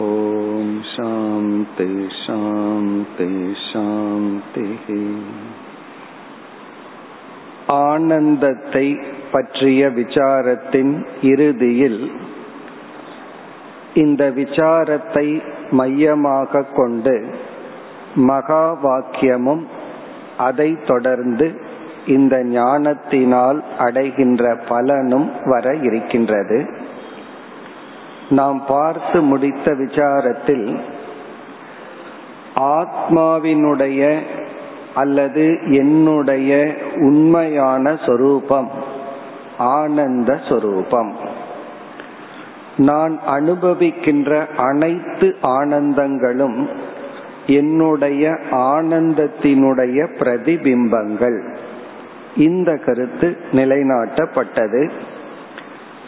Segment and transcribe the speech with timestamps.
[0.05, 1.91] ॐ शान्ति
[2.23, 3.31] शान्ति
[3.69, 4.87] शान्तिः
[7.75, 8.87] ஆனந்தத்தை
[9.33, 10.93] பற்றிய விசாரத்தின்
[11.31, 12.03] இறுதியில்
[13.94, 15.42] இந்த விசாரத்தை
[15.72, 17.26] மையமாக கொண்டு
[18.16, 19.64] மகா வாக்கியமும்
[20.38, 21.62] அதை தொடர்ந்து
[22.06, 26.70] இந்த ஞானத்தினால் அடைகின்ற பலனும் வர இருக்கின்றது.
[28.30, 30.80] நாம் பார்த்து முடித்த விசாரத்தில்
[32.56, 34.18] ஆத்மாவினுடைய
[34.96, 38.70] அல்லது என்னுடைய உண்மையான சொரூபம்
[39.58, 41.31] ஆனந்த சொரூபம்.
[42.78, 46.68] நான் அனுபவிக்கின்ற அனைத்து ஆனந்தங்களும்
[47.46, 51.56] என்னுடைய ஆனந்தத்தினுடைய பிரதிபிம்பங்கள்.
[52.36, 54.90] இந்த கருத்து நிலைநாட்டப்பட்டது.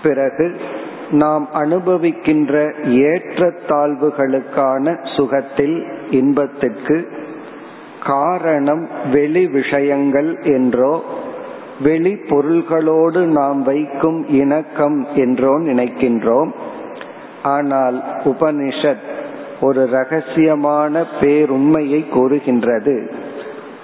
[0.04, 0.56] பிறகு
[1.12, 7.08] நாம் அனுபவிக்கின்ற ஏற்றத்தாழ்வுகளுக்கான சுகத்தில் இன்பத்திற்கு
[8.06, 11.04] காரணம் வெளி விஷயங்கள் என்றோ
[11.80, 16.52] வெளி பொருள்களோடு நாம் வைக்கும் இணக்கம் என்றோ நினைக்கின்றோம்.
[17.44, 19.12] ஆனால் உபனிஷத்
[19.62, 23.12] ஒரு ரகசியமான பேருண்மையை கூறுகின்றது.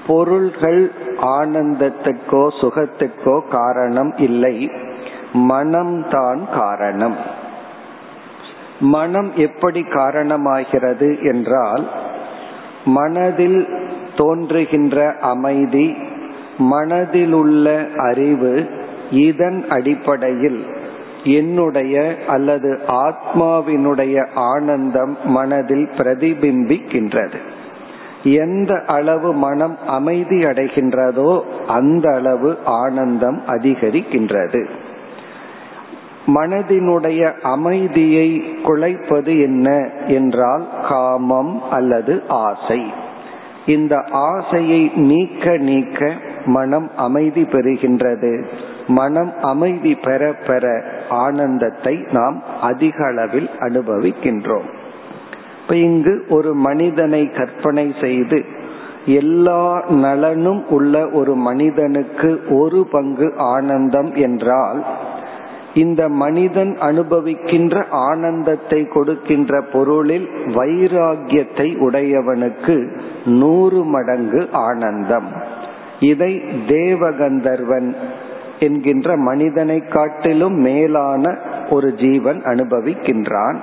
[0.08, 4.72] பொருள்கள் ஆனந்தத்துக்கோ சுகத்துக்கோ காரணம் இல்லை.
[5.34, 7.16] மனம்தான் காரணம்.
[8.80, 11.90] மனம் எப்படி காரணமாகிறது என்றால்
[12.86, 13.67] மனதில்
[14.16, 15.95] தோன்றுகின்ற அமைதி
[16.60, 18.70] மனதிலுள்ள அறிவு
[19.12, 20.66] இதன் அடிப்படையில்
[21.24, 27.40] என்னுடைய அல்லது ஆத்மாவினுடைய ஆனந்தம் மனதில் பிரதிபிம்பிக்கின்றது.
[28.24, 34.66] எந்த அளவு மனம் அமைதி அடைகின்றதோ அந்த அளவு ஆனந்தம் அதிகரிக்கின்றது.
[36.28, 43.08] மனதினுடைய அமைதியை குலைப்பது என்ன என்றால் காமம் அல்லது ஆசை.
[43.66, 46.14] இந்த ஆசையை நீக்க நீக்க
[46.55, 48.33] மனம் அமைதி பெறுகின்றது.
[48.99, 50.65] மனம் அமைதி பெற பெற
[51.23, 54.67] ஆனந்தத்தை நாம் அதிக அளவில் அனுபவிக்கின்றோம்.
[55.61, 58.39] இப்ப இங்கு ஒரு மனிதனை கற்பனை செய்து
[59.17, 59.64] எல்லா
[60.04, 64.80] நலனும் உள்ள ஒரு மனிதனுக்கு ஒரு பங்கு ஆனந்தம் என்றால்
[65.73, 67.76] இந்த மனிதன் அனுபவிக்கின்ற
[68.08, 70.27] ஆனந்தத்தை கொடுக்கின்ற பொருளில்
[70.58, 72.76] வைராகியத்தை உடையவனுக்கு
[73.39, 75.30] நூறு மடங்கு ஆனந்தம்.
[75.99, 77.93] இதை தேவகந்தர்வன்
[78.60, 81.37] என்கின்ற மனிதனை காட்டிலும் மேலான
[81.70, 83.58] ஒரு ஜீவன் அனுபவிக்கின்றான்.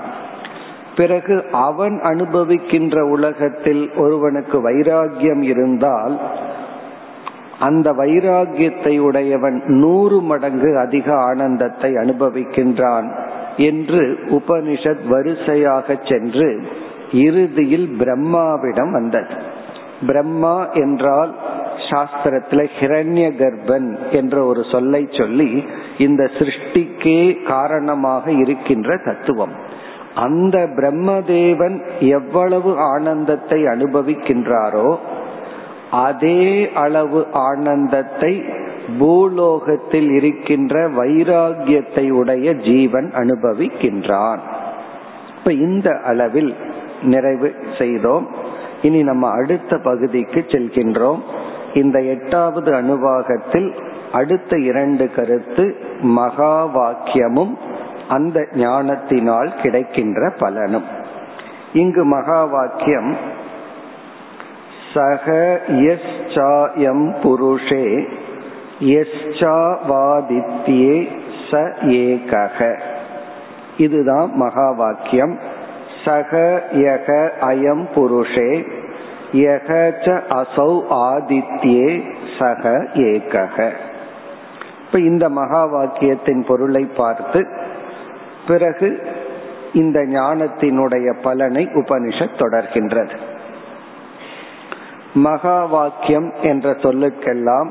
[0.96, 6.20] பிறகு அவன் அனுபவிக்கின்ற உலகத்தில் ஒருவனுக்கு வைராகியம் இருந்தால்
[7.60, 13.14] அந்த வைராகியத்தை உடையவன் நூறு மடங்கு அதிக ஆனந்தத்தை அனுபவிக்கின்றான்
[13.56, 16.62] என்று உபனிஷத் வரிசையாக சென்று
[17.12, 19.54] இறுதியில் பிரம்மாவிடம் வந்தது.
[20.06, 21.34] பிரம்மா என்றால்
[21.90, 25.64] சாஸ்திரத்துல ஹிரண்ய கர்ப்பன் என்ற ஒரு சொல்லை சொல்லி
[25.98, 29.52] இந்த சிருஷ்டிக்கே காரணமாக இருக்கின்ற தத்துவம்.
[30.14, 34.96] அந்த பிரம்மதேவன் எவ்வளவு ஆனந்தத்தை அனுபவிக்கின்றாரோ
[35.90, 38.44] அதே அளவு ஆனந்தத்தை
[38.98, 44.38] பூலோகத்தில் இருக்கின்ற வைராகியத்தை உடைய ஜீவன் அனுபவிக்கின்றான்.
[45.38, 46.54] இப்ப இந்த அளவில்
[47.02, 48.44] நிறைவு செய்தோம்.
[48.82, 51.20] இனி நம்ம அடுத்த பகுதிக்கு செல்கின்றோம்.
[51.74, 53.74] இந்த எட்டாவது அணுவாகத்தில்
[54.12, 57.54] அடுத்த இரண்டு கருத்து மகா வாக்கியமும்
[58.08, 60.84] அந்த ஞானத்தினால் கிடைக்கின்ற பலனும்.
[61.72, 63.16] இங்கு மகா வாக்கியம்
[64.94, 68.08] சக எஸ்சாயம் புருஷே
[68.80, 71.08] எஸ்சாவாதித்யே
[71.50, 72.78] ச ஏகக.
[73.76, 75.38] இதுதான் மகா வாக்கியம்.
[76.06, 76.32] சக
[76.72, 77.08] யக
[77.50, 78.50] அயம் புருஷே
[79.32, 79.70] யக
[80.04, 80.72] ச அசௌ
[81.06, 81.88] ஆதித்யே
[82.38, 82.72] சக
[83.06, 83.56] ஏகக.
[84.86, 87.40] இப்ப இந்த மகா வாக்கியத்தின் பொருளை பார்த்து
[88.48, 88.90] பிறகு
[89.74, 93.16] இந்த ஞானத்தினுடைய பலனை உபனிஷத் தொடர்கின்றது.
[95.26, 97.68] மகா வாக்கியம் என்ற சொல்லுக்கெல்லாம்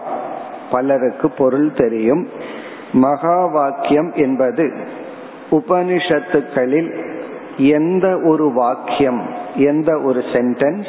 [0.72, 2.24] பலருக்கு பொருள் தெரியும்.
[2.92, 4.66] மகா வாக்கியம் என்பது
[5.52, 6.92] உபனிஷத்துக்களில்
[7.58, 9.22] எந்த ஒரு வாக்கியம்
[9.56, 10.88] எந்த ஒரு சென்டென்ஸ்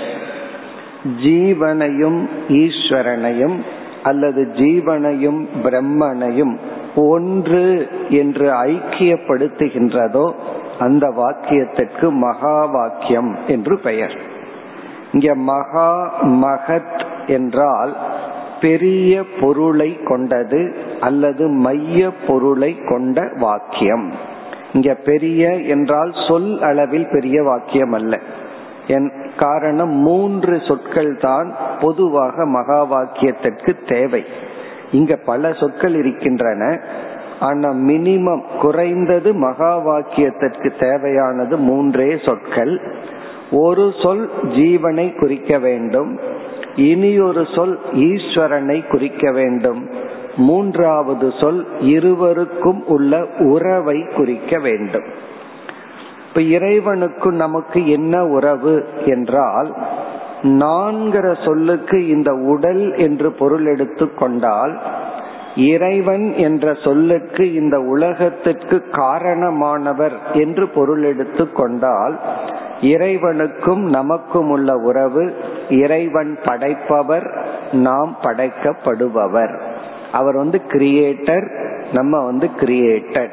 [1.22, 3.56] ஜீவனையும் ஈஸ்வரனையும்
[4.02, 6.56] அல்லது ஜீவனையும் பிரம்மனையும்
[6.96, 10.32] ஒன்று என்று ஐக்கியப்படுத்துகின்றதோ
[10.78, 14.16] அந்த வாக்கியத்திற்கு மகா வாக்கியம் என்று பெயர்.
[15.12, 17.96] இங்க மகா மகத் என்றால்
[18.60, 24.34] பெரிய பொருளை கொண்டது அல்லது மைய பொருளை கொண்ட வாக்கியம்.
[24.76, 25.43] இங்க பெரிய
[25.75, 28.14] என்றால் சொல் அளவில் பெரிய வாக்கியம் அல்ல
[28.87, 31.49] என் காரணம் மூன்று சொற்கள் தான்
[31.81, 34.25] பொதுவாக மகா வாக்கியத்திற்கு தேவை.
[34.93, 36.62] இங்க பல சொற்கள் இருக்கின்றன.
[37.40, 42.75] ஆனா மினிமம் குறைந்தது மகா வாக்கியத்திற்கு தேவையானது மூன்றே சொற்கள்.
[43.50, 46.20] ஒரு சொல் ஜீவனை குறிக்க வேண்டும்.
[46.76, 49.82] இனி ஒரு சொல் ஈஸ்வரனை குறிக்க வேண்டும்.
[50.36, 55.04] மூன்றாவது சொல் இருவருக்கும் உள்ள உறவை குறிக்க வேண்டும்.
[56.28, 59.74] இப்ப இறைவனுக்கும் நமக்கு என்ன உறவு என்றால்
[60.42, 64.80] நான்கிற சொல்லுக்கு இந்த உடல் என்று பொருள் எடுத்து கொண்டால்
[65.56, 72.18] இறைவன் என்ற சொல்லுக்கு இந்த உலகத்திற்கு காரணமானவர் என்று பொருள் எடுத்து கொண்டால்
[72.80, 75.34] இறைவனுக்கும் நமக்கும் உள்ள உறவு
[75.70, 79.60] இறைவன் படைப்பவர் நாம் படைக்கப்படுபவர்.
[80.12, 81.50] அவர் வந்து கிரியேட்டர்
[81.92, 83.30] நம்ம வந்து கிரியேட்டர்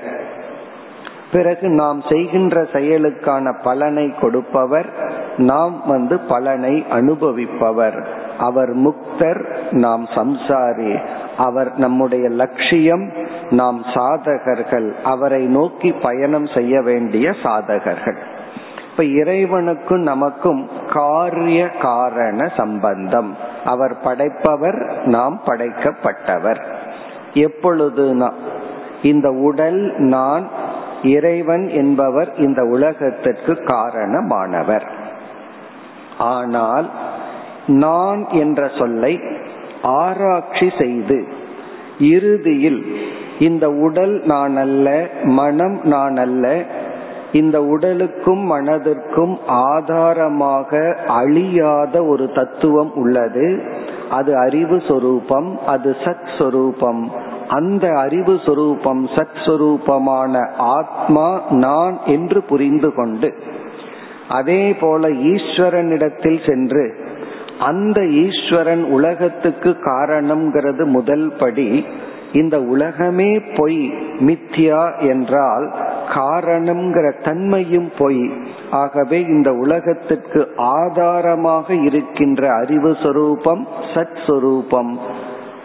[1.31, 8.07] பிறகு நாம் செய்கின்ற செயலுக்கான பலனை கொடுப்பவர் நாம் வந்து பலனை அனுபவிப்பவர்.
[8.37, 10.99] அவர் முக்தர் நாம் சம்சாரி.
[11.37, 13.11] அவர் நம்முடைய லட்சியம்
[13.49, 14.93] நாம் சாதகர்கள்.
[15.03, 18.17] அவரை நோக்கி பயணம் செய்ய வேண்டிய சாதகர்கள்.
[18.93, 23.37] இப்ப இறைவனுக்கும் நமக்கும் காரிய காரண சம்பந்தம்.
[23.65, 26.61] அவர் படைப்பவர் நாம் படைக்கப்பட்டவர்.
[27.33, 28.27] எப்பொழுது
[29.01, 30.47] இந்த உடல் நான்
[31.03, 34.85] இறைவன் என்பவர் இந்த உலகத்திற்கு காரணமானவர்.
[36.17, 36.89] ஆனால்
[37.67, 39.19] நான் என்ற சொல்லை
[39.81, 41.27] ஆராய்ச்சி செய்து
[41.99, 42.81] இறுதியில்
[43.39, 46.63] இந்த உடல் நான் அல்ல மனம் நான் அல்ல
[47.33, 53.61] இந்த உடலுக்கும் மனதிற்கும் ஆதாரமாக அழியாத ஒரு தத்துவம் உள்ளது.
[54.11, 57.03] அது அறிவு சொரூபம் அது சத் சொரூபம்.
[57.47, 63.33] அந்த அறிவு சொரூபம் சத் சொரூபமான ஆத்மா நான் என்று புரிந்து கொண்டு
[64.29, 66.85] அதே போல ஈஸ்வரனிடத்தில் சென்று
[67.59, 71.85] அந்த ஈஸ்வரன் உலகத்துக்கு காரணம்ங்கிறது முதல் படி
[72.31, 73.81] இந்த உலகமே பொய்
[74.19, 75.65] மித்யா என்றால்
[76.09, 78.33] காரணம்ங்கிற தன்மையும் பொய்
[78.71, 84.99] ஆகவே இந்த உலகத்திற்கு ஆதாரமாக இருக்கின்ற அறிவு சொரூபம் சத் சொரூபம்.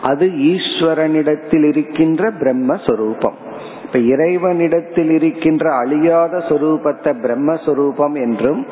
[0.03, 3.37] அது ஈஸ்வரனிடத்தில் இருக்கின்ற பிரம்மஸ்வரூபம்
[3.85, 8.67] இப்ப இறைவனிடத்தில் இருக்கின்ற அழியாத சொரூபத்தை பிரம்மஸ்வரூபம் என்றும்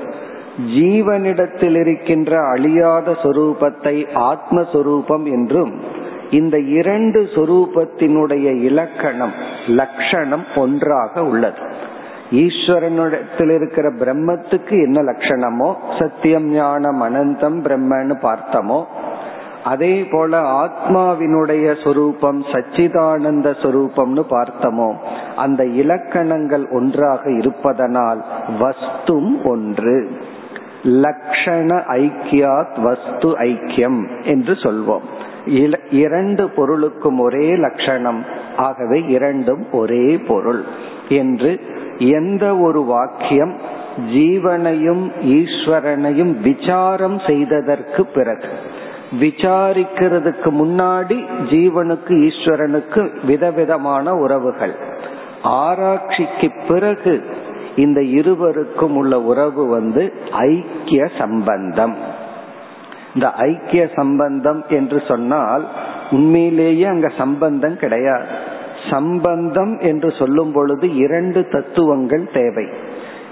[0.75, 9.33] ஜீவனிடத்தில் இருக்கின்ற அழியாத சொரூபத்தை ஆத்மஸ்வரூபம் என்றும் இந்த இரண்டு சொரூபத்தினுடைய இலக்கணம்
[9.67, 11.59] லட்சணம் ஒன்றாக உள்ளது.
[12.31, 18.87] ஈஸ்வரனிடத்தில் இருக்கிற பிரம்மத்துக்கு என்ன லட்சணமோ சத்தியம் ஞானம் அனந்தம் பிரம்மன்னு பார்த்தமோ
[19.65, 24.95] அதே போல ஆத்மாவினுடைய சொரூபம் சச்சிதானந்த சொரூபம்னு பார்த்தமோ
[25.37, 28.25] அந்த இலக்கணங்கள் ஒன்றாக இருப்பதனால்
[28.61, 30.11] வஸ்தும் ஒன்று.
[30.83, 35.07] லக்ஷண ஐக்கியாத் வஸ்து ஐக்கியம் என்று சொல்வோம்.
[35.91, 38.25] இரண்டு பொருளுக்கும் ஒரே லட்சணம்.
[38.57, 40.65] ஆகவே இரண்டும் ஒரே பொருள்.
[41.09, 41.61] என்று
[41.99, 43.57] எந்த ஒரு வாக்கியம்
[44.13, 48.49] ஜீவனையும் ஈஸ்வரனையும் விசாரம் செய்ததற்கு பிறகு
[49.21, 54.75] விசாரிக்கிறதுக்கு முன்னாடி ஜீவனுக்கு ஈஸ்வரனுக்கு விதவிதமான உறவுகள்.
[55.43, 57.25] ஆராய்ச்சிக்கு பிறகு
[57.77, 61.97] இந்த இருவருக்கும் உள்ள உறவு வந்து ஐக்கிய சம்பந்தம்.
[63.17, 65.65] இந்த ஐக்கிய சம்பந்தம் என்று சொன்னால்
[66.11, 68.27] உண்மையிலேயே அங்க சம்பந்தம் கிடையாது.
[68.91, 72.67] சம்பந்தம் என்று சொல்லும் பொழுது இரண்டு தத்துவங்கள் தேவை.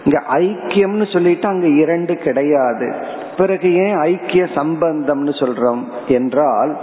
[0.04, 2.94] இங்க ஐக்கியம்னு சொல்லிட்டு அங்க இரண்டு கிடையாது.
[3.36, 6.76] பிறகு ஏன் ஐக்கிய சம்பந்தம்னு சொல்றோம் என்றால்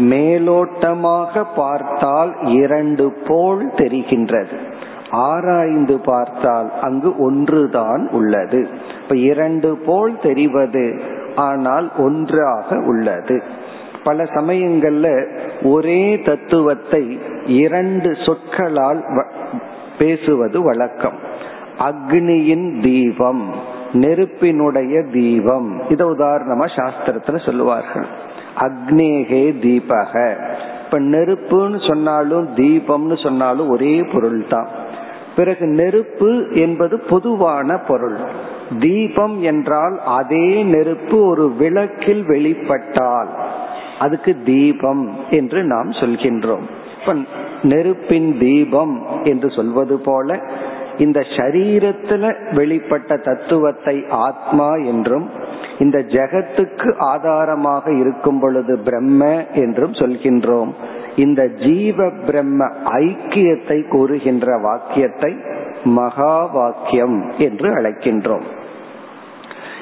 [0.00, 4.56] மேலோட்டமாக பார்த்தால் இரண்டு போல் தெரிகின்றது.
[5.10, 8.68] ஆராய்ந்து பார்த்தால் அங்கு ஒன்றுதான் உள்ளது.
[9.02, 10.86] இப்ப இரண்டு போல் தெரிவது
[11.36, 13.42] ஆனால் ஒன்றாக உள்ளது.
[14.04, 15.26] பல சமயங்கள்ல
[15.62, 19.04] ஒரே தத்துவத்தை இரண்டு சொற்களால்
[19.98, 21.18] பேசுவது வழக்கம்.
[21.78, 23.50] அக்னியின் தீபம்
[23.92, 25.80] நெருப்பினுடைய தீபம்.
[25.88, 28.06] இத உதாரணமா சாஸ்திரத்துல சொல்லுவார்கள்.
[28.60, 30.34] அக்னேகே தீபக.
[30.84, 34.66] இப்ப நெருப்புன்னு சொன்னாலும் தீபம்னு சொன்னாலும் ஒரே பொருள் தான்
[35.36, 38.18] பிறகு நெருப்பு என்பது பொதுவான பொருள்.
[38.80, 43.30] தீபம் என்றால் அதே நெருப்பு ஒரு விளக்கில் வெளிப்பட்டால்
[43.98, 46.66] அதுக்கு தீபம் என்று நாம் சொல்கின்றோம்.
[47.00, 47.14] இப்ப
[47.62, 50.38] நெருப்பின் தீபம் என்று சொல்வது போல
[50.98, 55.30] இந்த சரீரத்துல வெளிப்பட்ட தத்துவத்தை ஆத்மா என்றும்
[55.78, 60.72] இந்த ஜெகத்துக்கு ஆதாரமாக இருக்கும் பொழுது பிரம்ம என்றும் சொல்கின்றோம்.
[61.16, 65.32] இந்த ஜீவ பிரம்ம ஐக்கியத்தை கூறுகின்ற வாக்கியத்தை
[65.84, 68.42] மகா வாக்கியம் என்று அழைக்கின்றோம்.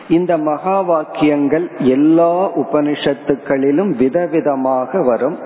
[0.08, 5.38] இந்த மகா வாக்கியங்கள் எல்லா உபனிஷத்துக்களிலும் விதவிதமாக வரும்.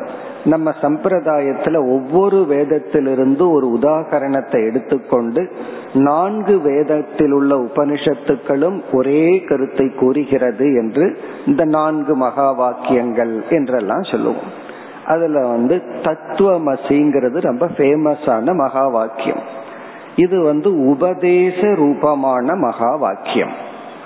[0.45, 5.53] நம்ம சம்பிரதாயத்துல ஒவ்வொரு வேதத்திலிருந்து ஒரு உதாகரணத்தை எடுத்துக்கொண்டு
[5.93, 14.65] நான்கு வேதத்தில் உள்ள உபனிஷத்துக்களும் ஒரே கருத்தை கூறுகிறது என்று இந்த நான்கு மகா வாக்கியங்கள் என்றெல்லாம் சொல்லுவோம்.
[15.07, 19.65] அதுல வந்து தத்துவமசிங்கிறது ரொம்ப ஃபேமஸான மகா வாக்கியம்
[20.17, 23.53] இது வந்து உபதேச ரூபமான மகா வாக்கியம்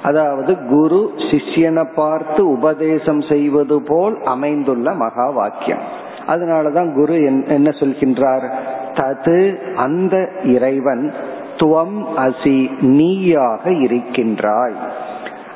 [0.03, 8.51] அதாவது குரு சிஷ்யனை பார்த்து உபதேசம் செய்வது போல் அமைந்துள்ள மகா வாக்கியம் அதனாலதான் குரு என்ன சொல்கின்றார்?
[8.95, 11.13] தது அந்த இறைவன்
[11.57, 14.75] துவம் அசி நீயாக இருக்கின்றாய்.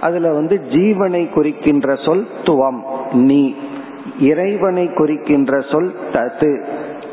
[0.00, 2.82] அதுல வந்து ஜீவனை குறிக்கின்ற சொல் துவம்
[3.12, 3.54] நீ.
[4.20, 6.64] இறைவனை குறிக்கின்ற சொல் தது.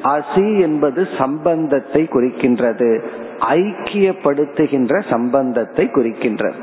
[0.03, 3.03] அசி என்பது சம்பந்தத்தை குறிக்கின்றது.
[3.50, 6.53] ஐக்கியப்படுத்துகின்ற சம்பந்தத்தை குறிக்கின்றது.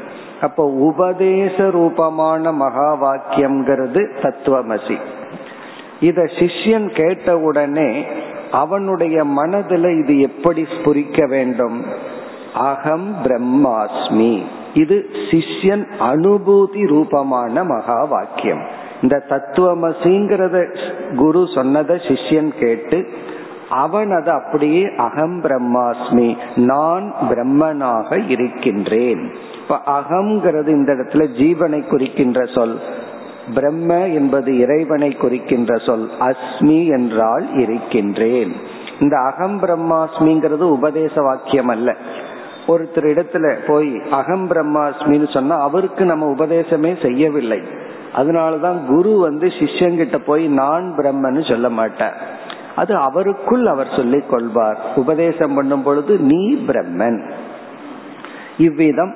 [0.40, 4.96] அப்போ உபதேச ரூபமான மகா வாக்கியம்ங்கிறது தத்துவமசி.
[6.00, 8.04] இத சிஷ்யன் கேட்டவுடனே
[8.50, 11.84] அவனுடைய மனதில் இது எப்படி புரிக்க வேண்டும்?
[12.54, 14.42] அகம் பிரம்மாஸ்மி.
[14.74, 20.78] இது சிஷ்யன் அனுபூதி ரூபமான மகா வாக்கியம் இந்த தத்துவமசிங்கிறத
[21.16, 23.08] குரு சொன்னதை சிஷ்யன் கேட்டு
[23.70, 26.36] அவன் அதை அப்படியே அகம் பிரம்மாஸ்மி.
[26.56, 29.34] நான் பிரம்மனாக இருக்கின்றேன்.
[29.62, 32.78] இப்ப அகம்ங்கிறது இந்த இடத்துல ஜீவனை குறிக்கின்ற சொல்.
[33.54, 36.10] பிரம்ம என்பது இறைவனை குறிக்கின்ற சொல்.
[36.20, 38.52] அஸ்மி என்றால் இருக்கின்றேன்.
[39.00, 41.96] இந்த அகம் பிரம்மாஸ்மிங்கிறது உபதேச வாக்கியம் அல்ல.
[42.68, 47.62] ஒருத்தர் இடத்துல போய் அகம் பிரம்மாஸ்மின்னு சொன்னா அவருக்கு நம்ம உபதேசமே செய்யவில்லை.
[48.16, 52.36] அதனாலதான் குரு வந்து சிஷ்யங்கிட்ட போய் நான் பிரம்மன்னு சொல்ல மாட்டார்.
[52.80, 54.80] அது அவருக்குள் அவர் சொல்லிக் கொள்வார்.
[54.96, 57.20] உபதேசம் பண்ணும் பொழுது நீ பிரம்மன்.
[58.66, 59.12] இவ்விதம்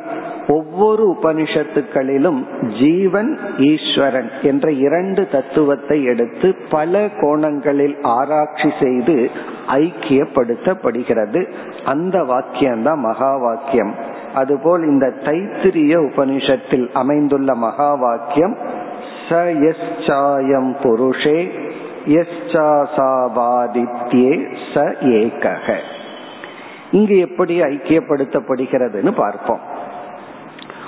[0.49, 2.41] ஒவ்வொரு உபனிஷத்துக்களிலும்
[2.81, 3.31] ஜீவன்
[3.69, 9.17] ஈஸ்வரன் என்ற இரண்டு தத்துவத்தை எடுத்து பல கோணங்களில் ஆராய்ச்சி செய்து
[9.81, 11.43] ஐக்கியப்படுத்தப்படுகிறது.
[11.93, 13.93] அந்த வாக்கியம்தான் மகா வாக்கியம்
[14.35, 18.57] அதுபோல் இந்த தைத்திரிய உபனிஷத்தில் அமைந்துள்ள மகா வாக்கியம்
[19.27, 19.41] ச
[19.71, 21.39] எஸ் சாயம் புருஷே
[22.07, 25.77] எஸ்சாசாவாதித்யே ச ஏகக.
[26.91, 29.61] இங்கு எப்படி ஐக்கியப்படுத்தப்படுகிறதுன்னு பார்ப்போம்.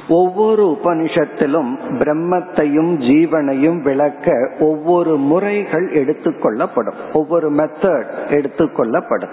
[0.08, 6.94] ஒவ்வொரு உபனிஷத்திலும் பிரம்மத்தையும் ஜீவனையும் விளக்க ஒவ்வொரு முறைகள் எடுத்துக்கொள்ளப்படும்.
[7.12, 9.30] ஒவ்வொரு மெத்தட் எடுத்துக்கொள்ளப்படும்.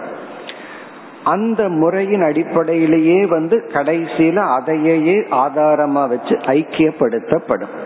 [1.23, 7.80] அந்த முறையின் அடிப்படையிலேயே வந்து கடைசியில அதையே ஆதாரமா வச்சு ஐக்கியப்படுத்தப்படும்.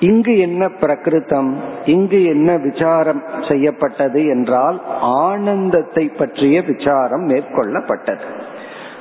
[0.00, 1.54] இங்கு என்ன பிரகிருத்தம்
[1.84, 8.24] இங்கு என்ன விசாரம் செய்யப்பட்டது என்றால் ஆனந்தத்தை பற்றிய விசாரம் மேற்கொள்ளப்பட்டது.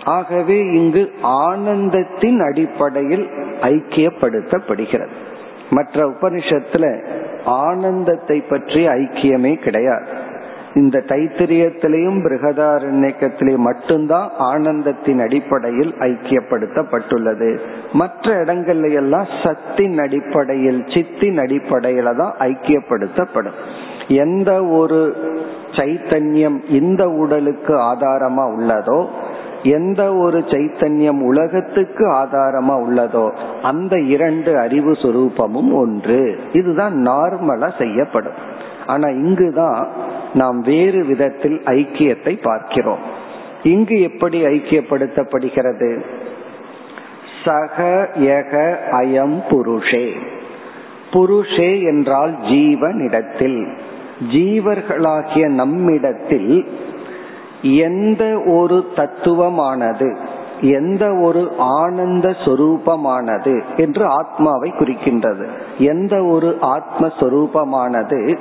[0.03, 3.29] ஆகவே இங்கு ஆனந்தத்தின் அடிப்படையில்
[3.61, 5.15] ஐக்கியப்படுத்தப்படுகிறது.
[5.69, 6.85] மற்ற உபனிஷத்துல
[7.45, 10.18] ஆனந்தத்தை பற்றி ஐக்கியமே கிடையாது.
[10.75, 17.59] இந்த தைத்திரியத்திலையும் பிருகதாரண்யத்திலையும் மட்டும்தான் ஆனந்தத்தின் அடிப்படையில் ஐக்கியப்படுத்தப்பட்டுள்ளது.
[17.93, 23.57] மற்ற இடங்கள்ல எல்லாம் சத்தின் அடிப்படையில் சித்தின் அடிப்படையில தான் ஐக்கியப்படுத்தப்படும்.
[24.07, 25.15] எந்த ஒரு
[25.71, 29.05] சைத்தன்யம் இந்த உடலுக்கு ஆதாரமா உள்ளதோ
[29.63, 36.39] எந்த ஒரு சைத்தன்யம் உலகத்துக்கு ஆதாரமா உள்ளதோ அந்த இரண்டு அறிவு சுரூபமும் ஒன்று.
[36.53, 38.33] இதுதான் நார்மலா செய்யப்படும்.
[38.87, 39.87] ஆனா இங்குதான்
[40.33, 42.99] நாம் வேறு விதத்தில் ஐக்கியத்தை பார்க்கிறோம்.
[43.63, 46.01] இங்கு எப்படி ஐக்கியப்படுத்தப்படுகிறது?
[47.45, 50.11] சக யக அயம் புருஷே.
[51.11, 53.77] புருஷே என்றால் ஜீவனிடத்தில்.
[54.31, 56.67] ஜீவர்களாகிய நம்மிடத்தில்
[57.61, 60.15] எந்த ஒரு தத்துவமானது
[60.61, 65.45] எந்த ஒரு ஆனந்த சொரூபமானது என்று ஆத்மாவை குறிக்கின்றது.
[65.77, 68.37] எந்த ஒரு ஆத்மஸ்வரூபமானது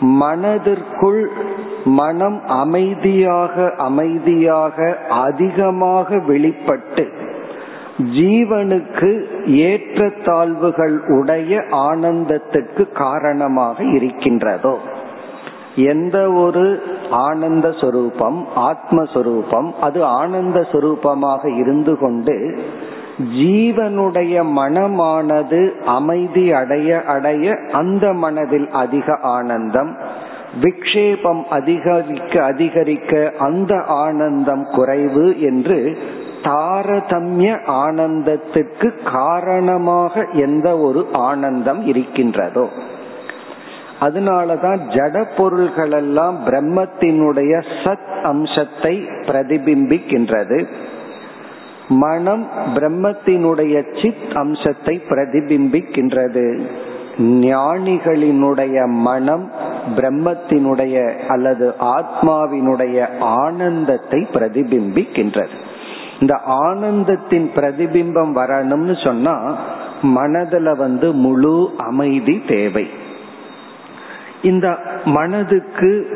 [0.00, 1.30] மனதிற்குள்
[1.84, 7.04] மனம் அமைதியாக அமைதியாக அதிகமாக வெளிப்பட்டு
[7.98, 9.10] ஜீவனுக்கு
[9.46, 14.78] ஏற்றத்தாழ்வுகள் உடைய ஆனந்தத்துக்கு காரணமாக இருக்கின்றதோ.
[15.74, 22.36] எந்த ஒரு ஆனந்த சொரூபம் ஆத்மஸ்வரூபம் அது ஆனந்த சொரூபமாக இருந்து கொண்டு
[23.20, 29.96] ஜீவனுடைய மனமானது அமைதி அடைய அடைய அந்த மனதில் அதிக ஆனந்தம்
[30.62, 35.98] விக்ஷேபம் அதிகரிக்க அதிகரிக்க அந்த ஆனந்தம் குறைவு என்று
[36.42, 42.68] தாரதமிய ஆனந்தத்துக்கு காரணமாக எந்த ஒரு ஆனந்தம் இருக்கின்றதோ.
[44.00, 50.66] அதனாலதான் ஜட பொருள்கள் எல்லாம் பிரம்மத்தினுடைய சத் அம்சத்தை பிரதிபிம்பிக்கின்றது.
[51.90, 56.60] மனம் பிரம்மத்தினுடைய சித் அம்சத்தை பிரதிபிம்பிக்கின்றது.
[57.20, 59.50] ஞானிகளினுடைய மனம்
[59.96, 65.56] பிரம்மத்தினுடைய அல்லது ஆத்மாவினுடைய ஆனந்தத்தை பிரதிபிம்பிக்கின்றது.
[66.20, 69.56] இந்த ஆனந்தத்தின் பிரதிபிம்பம் வரணும்னு சொன்னா
[70.02, 72.88] மனதுல வந்து முழு அமைதி தேவை.
[74.42, 76.06] இந்த மனதுக்கு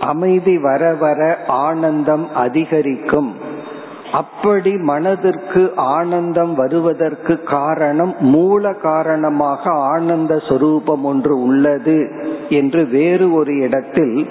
[0.00, 3.47] அமைதி வர வர ஆனந்தம் அதிகரிக்கும்.
[4.12, 12.10] அப்படி மனதிற்கு ஆனந்தம் வருவதற்கு காரணம் மூல காரணமாக ஆனந்த சொரூபம் ஒன்று உள்ளது
[12.48, 14.28] என்று வேறு ஒரு இடத்தில்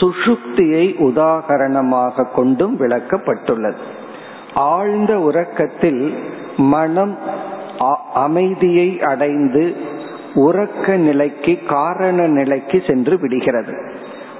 [0.00, 3.82] சுஷுப்தியை உதாகரணமாக கொண்டும் விளக்கப்பட்டுள்ளது.
[4.54, 6.14] ஆழ்ந்த உறக்கத்தில்
[6.56, 7.18] மனம்
[8.14, 9.76] அமைதியை அடைந்து
[10.34, 13.74] உறக்க நிலைக்கு காரண நிலைக்கு சென்று விடுகிறது.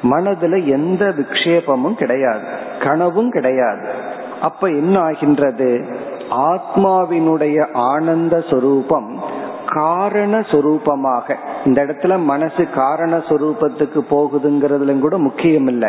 [0.02, 2.44] மனதுல எந்த விக்ஷேபமும் கிடையாது
[2.78, 4.14] கனவும் கிடையாது.
[4.40, 5.84] அப்ப என்ன ஆகின்றது?
[6.30, 9.20] ஆத்மாவினுடைய ஆனந்த சொரூபம்
[9.66, 11.34] காரண சொரூபமாக.
[11.64, 15.88] இந்த இடத்துல மனசு காரண சொரூபத்துக்கு போகுதுங்கிறதுல கூட முக்கியம் இல்லை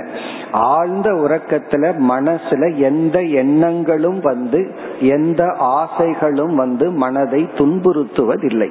[0.52, 8.70] ஆழ்ந்த உறக்கத்துல மனசுல எந்த எண்ணங்களும் வந்து எந்த ஆசைகளும் வந்து மனதை துன்புறுத்துவதில்லை.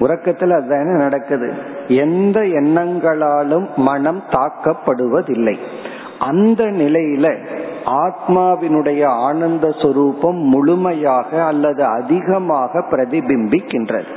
[0.00, 1.52] உறக்கத்துல அதுதானே நடக்குது.
[1.88, 5.56] எந்த எண்ணங்களாலும் மனம் தாக்கப்படுவதில்லை.
[6.18, 7.38] அந்த நிலையில
[7.84, 14.16] ஆத்மாவினுடைய ஆனந்த சொரூபம் முழுமையாக அல்லது அதிகமாக பிரதிபிம்பிக்கின்றது.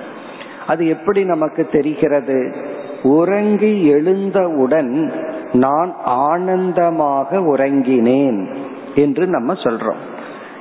[0.67, 2.55] அது எப்படி நமக்கு தெரிகிறது?
[3.03, 5.11] உறங்கி எழுந்தவுடன்
[5.53, 8.55] நான் ஆனந்தமாக உறங்கினேன்
[8.95, 10.01] என்று நம்ம சொல்றோம்.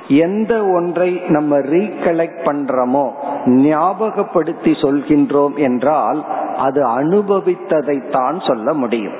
[0.07, 3.09] எந்த ஒன்றை நம்ம ரீகலெக்ட் பண்றோமோ
[3.45, 6.25] ஞாபகப்படுத்தி சொல்கின்றோம் என்றால்
[6.57, 9.13] அது அனுபவித்ததைத்தான் சொல்ல முடியும்.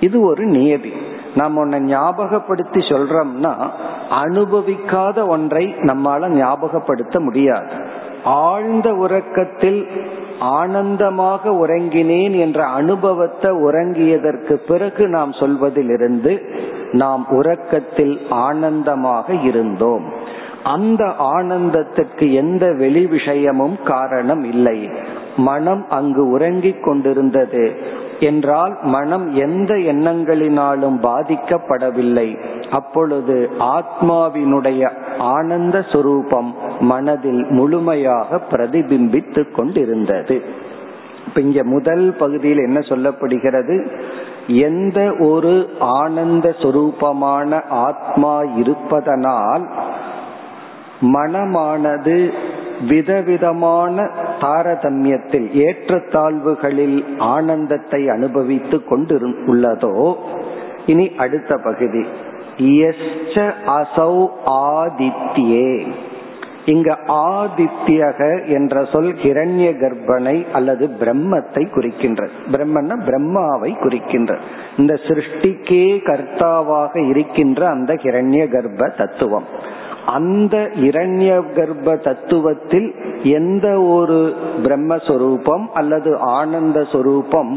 [0.00, 0.92] இது ஒரு நியதி.
[1.34, 3.70] நாம் ஒன்ன ஞாபகப்படுத்தி சொல்றோம்னா
[4.10, 7.68] அனுபவிக்காத ஒன்றை நம்மால ஞாபகப்படுத்த முடியாது.
[8.24, 9.86] ஆழ்ந்த உறக்கத்தில்
[10.40, 16.32] ஆனந்தமாக உறங்கினேன் என்ற அனுபவத்தை உறங்கியதற்கு பிறகு நாம் சொல்வதிலிருந்து
[16.92, 20.04] நாம் உறக்கத்தில் ஆனந்தமாக இருந்தோம்.
[20.62, 24.90] அந்த ஆனந்தத்திற்கு எந்த வெளி விஷயமும் காரணம் இல்லை.
[25.36, 27.76] மனம் அங்கு உறங்கிக் கொண்டிருந்தது.
[28.20, 32.38] என்றால் மனம் எந்த எண்ணங்களினாலும் பாதிக்கப்படவில்லை.
[32.70, 40.42] அப்பொழுது ஆத்மாவினுடைய ஆனந்த சுரூபம் மனதில் முழுமையாக பிரதிபிம்பித்து கொண்டிருந்தது.
[41.26, 43.90] இப்ப இங்க முதல் பகுதியில் என்ன சொல்லப்படுகிறது?
[44.46, 49.68] எந்த ஒரு ஆனந்த சுரூபமான ஆத்மா இருப்பதனால்
[51.00, 52.32] மனமானது
[52.88, 60.14] விதவிதமான தாரதமியத்தில் ஏற்றத்தாழ்வுகளில் ஆனந்தத்தை அனுபவித்து கொண்டு உள்ளதோ?
[60.86, 62.04] இனி அடுத்த பகுதி.
[63.66, 65.86] அசௌ ஆதித்யே.
[66.64, 74.38] இங்க ஆதித்யக என்ற சொல் கிரண்ய கர்ப்பனை அல்லது பிரம்மத்தை குறிக்கின்ற பிரம்மன்னா பிரம்மாவை குறிக்கின்ற.
[74.78, 79.44] இந்த சிருஷ்டிக்கே கர்த்தாவாக இருக்கின்ற அந்த கிரண்ய கர்ப்ப தத்துவம்.
[80.12, 82.88] அந்த இரண்ய கர்ப்ப தத்துவத்தில்
[83.32, 84.18] எந்த ஒரு
[84.62, 87.52] பிரம்மஸ்வரூபம் அல்லது ஆனந்த சொரூபம்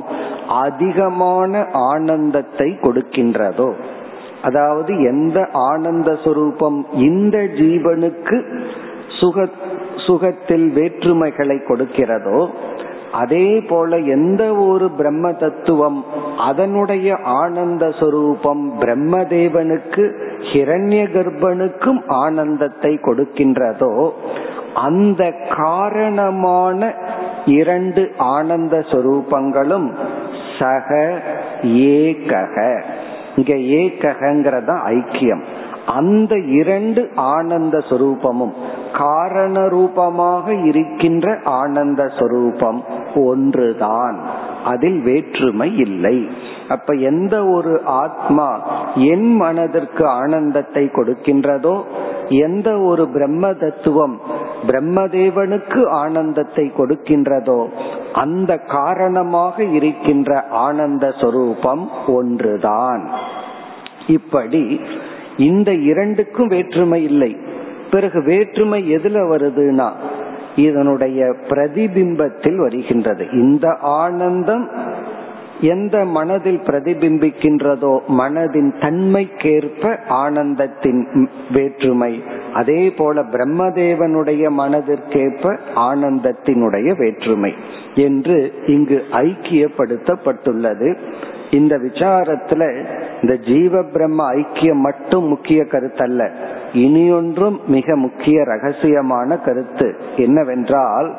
[0.62, 1.54] அதிகமான
[1.90, 3.70] ஆனந்தத்தை கொடுக்கின்றதோ
[4.42, 8.38] அதாவது எந்த ஆனந்த சொரூபம் இந்த ஜீவனுக்கு
[9.20, 9.48] சுக
[10.06, 12.40] சுகத்தில் வேற்றுமைகளை கொடுக்கிறதோ
[13.18, 16.00] அதே போல எந்த ஒரு பிரம்ம தத்துவம்
[16.48, 20.06] அதனுடைய ஆனந்த சொரூபம் பிரம்மதேவனுக்கு
[20.54, 23.94] ஹிரண்ய கர்ப்பனுக்கும் ஆனந்தத்தை கொடுக்கின்றதோ
[24.74, 26.94] அந்த காரணமான
[27.46, 29.88] இரண்டு ஆனந்த சொரூபங்களும்
[30.60, 30.90] சக
[31.64, 32.56] ஏகக.
[33.36, 35.44] இங்க ஏகங்கிறத ஐக்கியம்.
[35.96, 38.54] அந்த இரண்டு ஆனந்த சொரூபமும்
[38.98, 42.80] காரண ரூபமாக இருக்கின்ற ஆனந்த சொரூபம்
[43.16, 44.20] ஒன்றுதான்.
[44.66, 46.28] அதில் வேற்றுமை இல்லை.
[46.70, 48.62] அப்ப எந்த ஒரு ஆத்மா
[48.96, 51.82] என் மனதிற்கு ஆனந்தத்தை கொடுக்கின்றதோ
[52.30, 54.22] எந்த ஒரு பிரம்ம தத்துவம்
[54.68, 57.68] பிரம்மதேவனுக்கு ஆனந்தத்தை கொடுக்கின்றதோ
[58.14, 63.10] அந்த காரணமாக இருக்கின்ற ஆனந்த சொரூபம் ஒன்றுதான்.
[64.08, 64.82] இப்படி
[65.38, 67.38] இந்த இரண்டுக்கும் வேற்றுமை இல்லை.
[67.92, 69.92] பிறகு வேற்றுமை எதுல வருதுன்னா
[70.58, 73.26] இதனுடைய பிரதிபிம்பத்தில் வருகின்றது.
[73.32, 73.68] இந்த
[74.00, 74.70] ஆனந்தம்
[75.62, 81.02] எந்த மனதில் பிரதிபிம்பிக்கின்றதோ மனதின் தன்மைக்கேற்ப ஆனந்தத்தின்
[81.54, 82.24] வேற்றுமை.
[82.54, 87.54] அதே போல பிரம்மதேவனுடைய மனதிற்கேற்ப ஆனந்தத்தினுடைய வேற்றுமை
[87.96, 90.98] என்று இங்கு ஐக்கியப்படுத்தப்பட்டுள்ளது.
[91.52, 92.64] இந்த விசாரத்துல
[93.22, 96.32] இந்த ஜீவ பிரம்ம ஐக்கியம் மட்டும் முக்கிய கருத்தல்ல.
[96.74, 101.16] இனியொன்றும் மிக முக்கிய ரகசியமான கருத்து என்னவென்றால்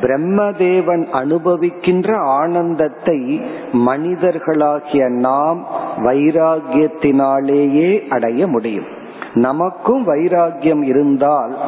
[0.00, 8.86] பிரம்மதேவன் அனுபவிக்கின்ற ஆனந்தத்தை மனிதர்களாகிய நாம் வைராகியத்தினாலேயே அடைய முடியும்.
[9.34, 11.58] நமக்கும் வைராகியம் இருந்தால்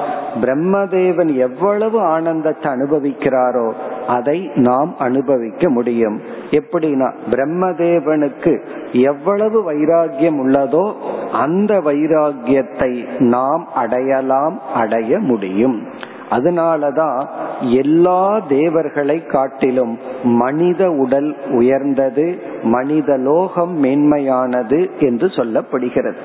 [0.40, 3.72] பிரம்மதேவன் எவ்வளவு ஆனந்தத்தை அனுபவிக்கிறாரோ
[4.06, 6.20] அதை நாம் அனுபவிக்க முடியும்.
[6.50, 10.92] எப்படின்னா பிரம்மதேவனுக்கு எவ்வளவு வைராகியம் உள்ளதோ
[11.32, 16.10] அந்த வைராகியத்தை நாம் அடையலாம் அடைய முடியும்.
[16.30, 17.26] அதனாலதான்
[17.60, 26.16] எல்லா தேவர்களை காட்டிலும் மனித உடல் உயர்ந்தது மனித லோகம் மேன்மையானது என்று சொல்லப்படுகிறது.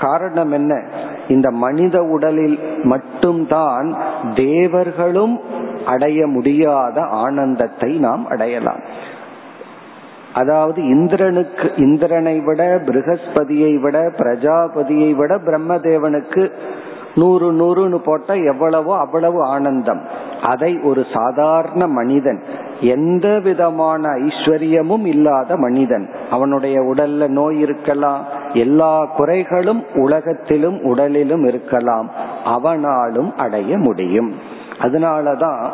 [0.00, 0.82] காரணம் என்ன?
[1.28, 3.96] இந்த மனித உடலில் மட்டும்தான்
[4.34, 5.40] தேவர்களும்
[5.86, 8.82] அடைய முடியாத ஆனந்தத்தை நாம் அடையலாம்.
[10.32, 16.42] அதாவது இந்திரனுக்கு இந்திரனை விட பிருகஸ்பதியை விட பிரஜாபதியை விட பிரம்மதேவனுக்கு
[17.14, 20.00] நூறு நூறுன்னு போட்டா எவ்வளவோ அவ்வளவு ஆனந்தம்.
[20.42, 22.40] அதை ஒரு சாதாரண மனிதன்
[22.94, 28.24] எந்த விதமான ஐஸ்வர்யமும் இல்லாத மனிதன் அவனுடைய உடல்ல நோய் இருக்கலாம்
[28.64, 32.10] எல்லா குறைகளும் உலகத்திலும் உடலிலும் இருக்கலாம்
[32.54, 34.30] அவனாலும் அடைய முடியும்.
[34.78, 35.70] அதனாலதான்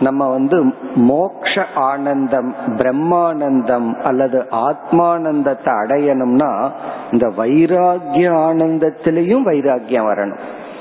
[0.00, 6.70] நம்ம வந்து மோக்ஷ ஆனந்தம் பிரம்மானந்தம் அல்லது ஆத்மானந்தத்தை அடையணும்னா
[7.10, 10.38] இந்த வைராகிய ஆனந்தத்திலையும் வைராகியம் வரணும்.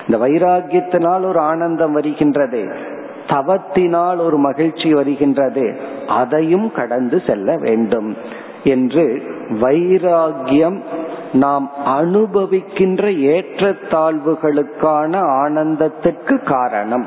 [0.07, 2.75] இந்த வைராகியத்தினால் ஒரு ஆனந்தம் வருகின்றது.
[3.27, 5.79] தவத்தினால் ஒரு மகிழ்ச்சி வருகின்றது.
[6.07, 8.15] அதையும் கடந்து செல்ல வேண்டும்
[8.63, 10.81] என்று வைராகியம்
[11.33, 13.03] நாம் அனுபவிக்கின்ற
[13.35, 17.05] ஏற்றத்தாழ்வுகளுக்கான ஆனந்தத்திற்கு காரணம்.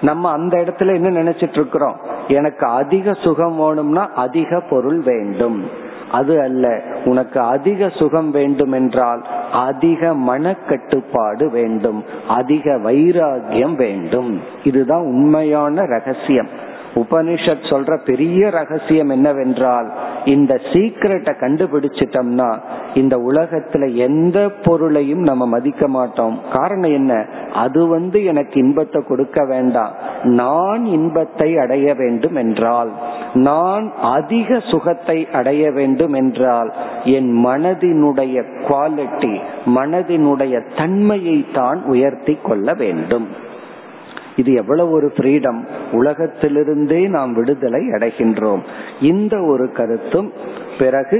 [0.00, 1.96] நம்ம அந்த இடத்துல என்ன நினைச்சிட்டு இருக்கிறோம்?
[2.28, 5.70] எனக்கு அதிக சுகம் வேணும்னா அதிக பொருள் வேண்டும்.
[6.10, 12.04] அது அல்ல உனக்கு அதிக சுகம் வேண்டும் என்றால் அதிக மனக்கட்டுப்பாடு வேண்டும்.
[12.28, 14.40] அதிக வைராகியம் வேண்டும்.
[14.64, 16.48] இதுதான் உண்மையான ரகசியம்.
[16.96, 19.88] உபனிஷத் சொல்ற பெரிய ரகசியம் என்னவென்றால்
[20.24, 22.58] இந்த சீக்கிரட்டை கண்டுபிடிச்சிட்டோம்னா
[22.94, 26.40] இந்த உலகத்துல எந்த பொருளையும் நம்ம மதிக்க மாட்டோம்.
[26.52, 27.26] காரணம் என்ன?
[27.54, 29.92] அது வந்து எனக்கு இன்பத்தை கொடுக்க வேண்டாம்.
[30.22, 32.92] நான் இன்பத்தை அடைய வேண்டும் என்றால்
[33.34, 36.72] நான் அதிக சுகத்தை அடைய வேண்டும் என்றால்
[37.04, 39.34] என் மனதினுடைய குவாலிட்டி
[39.66, 43.26] மனதினுடைய தன்மையை தான் உயர்த்தி கொள்ள வேண்டும்.
[44.36, 45.60] இது எவ்வளவு ஒரு ஃப்ரீடம்
[45.92, 48.62] உலகத்திலிருந்தே நாம் விடுதலை அடைகின்றோம்.
[49.00, 50.32] இந்த ஒரு கருத்தும்
[50.78, 51.18] பிறகு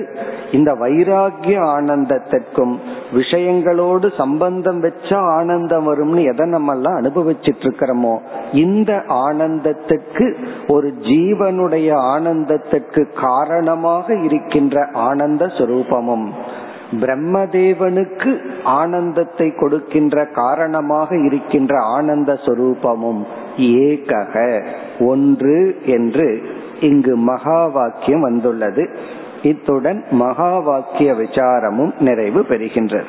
[0.53, 2.75] இந்த வைராகிய ஆனந்தத்திற்கும்
[3.15, 8.15] விஷயங்களோடு சம்பந்தம் வச்சா ஆனந்தம் வரும்னு எதை நம்ம எல்லாம் அனுபவிச்சிட்டு இருக்கிறோமோ
[8.53, 10.27] இந்த ஆனந்தத்துக்கு
[10.69, 16.29] ஒரு ஜீவனுடைய ஆனந்தத்திற்கு காரணமாக இருக்கின்ற ஆனந்த சுரூபமும்.
[16.93, 23.25] பிரம்மதேவனுக்கு ஆனந்தத்தை கொடுக்கின்ற காரணமாக இருக்கின்ற ஆனந்த சொரூபமும்
[23.57, 24.65] ஏகக
[24.99, 26.43] ஒன்று என்று
[26.81, 28.89] இங்கு மகா வாக்கியம் வந்துள்ளது.
[29.43, 33.05] இத்துடன் மகா வாக்கிய விசாரமும் நிறைவு பெறுகின்றது.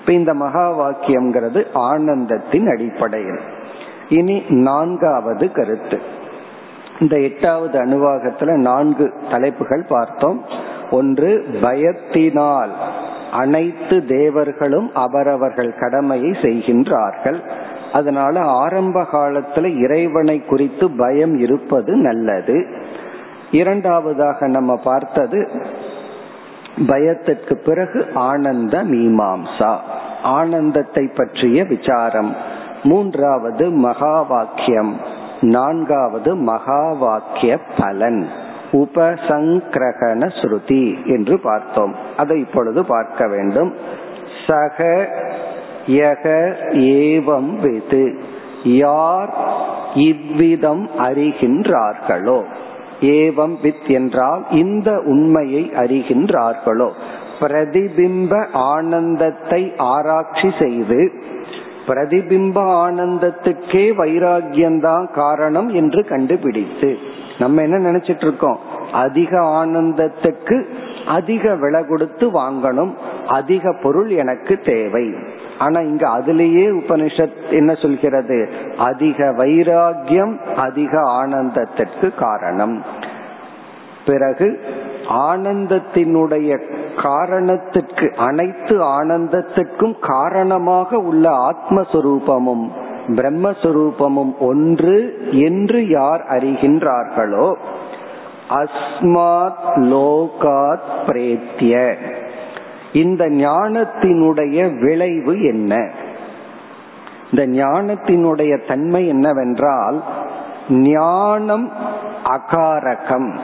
[0.00, 3.40] இப்ப இந்த மகா வாக்கியம்ங்கிறது ஆனந்தத்தின் அடிப்படையில்.
[4.08, 6.00] இனி நான்காவது கருத்து.
[7.00, 10.44] இந்த எட்டாவது அணுவாகத்துல நான்கு தலைப்புகள் பார்த்தோம்.
[10.90, 12.70] ஒன்று பயத்தினால்
[13.32, 17.40] அனைத்து தேவர்களும் அவரவர்கள் கடமையை செய்கின்றார்கள்.
[17.92, 22.66] அதனால ஆரம்ப காலத்துல இறைவனை குறித்து பயம் இருப்பது நல்லது.
[23.50, 25.50] இரண்டாவதாக நம்ம பார்த்தது
[26.86, 29.76] பயத்திற்கு பிறகு ஆனந்த மீமாம்சா
[30.22, 32.36] ஆனந்தத்தை பற்றிய விசாரம்.
[32.82, 34.96] மூன்றாவது மகா வாக்கியம்
[35.40, 38.28] நான்காவது மகா வாக்கிய பலன்.
[38.72, 41.94] உபசங்கிரகண ஸ்ருதி என்று பார்த்தோம்.
[42.16, 43.74] அதை இப்பொழுது பார்க்க வேண்டும்.
[44.46, 45.08] சக
[45.86, 48.18] யக ஏவம் விது.
[48.64, 49.34] யார்
[49.94, 52.42] இவ்விதம் அறிகின்றார்களோ?
[53.00, 56.90] ஏவம் வித் என்றால் இந்த உண்மையை அறிகின்றார்களோ?
[57.40, 61.12] பிரதிபிம்ப ஆனந்தத்தை ஆராய்ச்சி செய்து
[61.86, 62.56] பிரதிபிம்ப
[62.86, 66.98] ஆனந்தத்துக்கே வைராகியம்தான் காரணம் என்று கண்டுபிடித்து
[67.40, 68.58] நம்ம என்ன நினைச்சிட்டு இருக்கோம்?
[68.92, 70.64] அதிக ஆனந்தத்துக்கு
[71.06, 72.94] அதிக விலை கொடுத்து வாங்கணும்.
[73.28, 75.14] அதிக பொருள் எனக்கு தேவை.
[75.58, 78.48] ஆனா இங்க அதுலேயே உபனிஷத் என்ன சொல்கிறது?
[78.78, 82.82] அதிக வைராகியம் அதிக ஆனந்தத்திற்கு காரணம்.
[84.06, 84.60] பிறகு
[85.08, 86.60] ஆனந்தத்தினுடைய
[87.02, 92.68] காரணத்திற்கு அனைத்து ஆனந்தத்திற்கும் காரணமாக உள்ள ஆத்மஸ்வரூபமும்
[93.14, 97.56] பிரம்மஸ்வரூபமும் ஒன்று என்று யார் அறிகின்றார்களோ
[98.50, 101.94] அஸ்மாத் லோகாத் பிரேத்திய.
[102.92, 105.90] இந்த ஞானத்தினுடைய விளைவு என்ன?
[107.30, 110.02] இந்த ஞானத்தினுடைய தன்மை என்னவென்றால்
[110.68, 111.72] ஞானம்
[112.24, 113.38] அகாரகம்.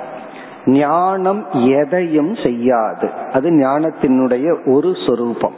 [0.66, 3.11] ஞானம் எதையும் செய்யாது.
[3.33, 5.55] அது ஞானத்தினுடைய ஒரு சொரூபம்.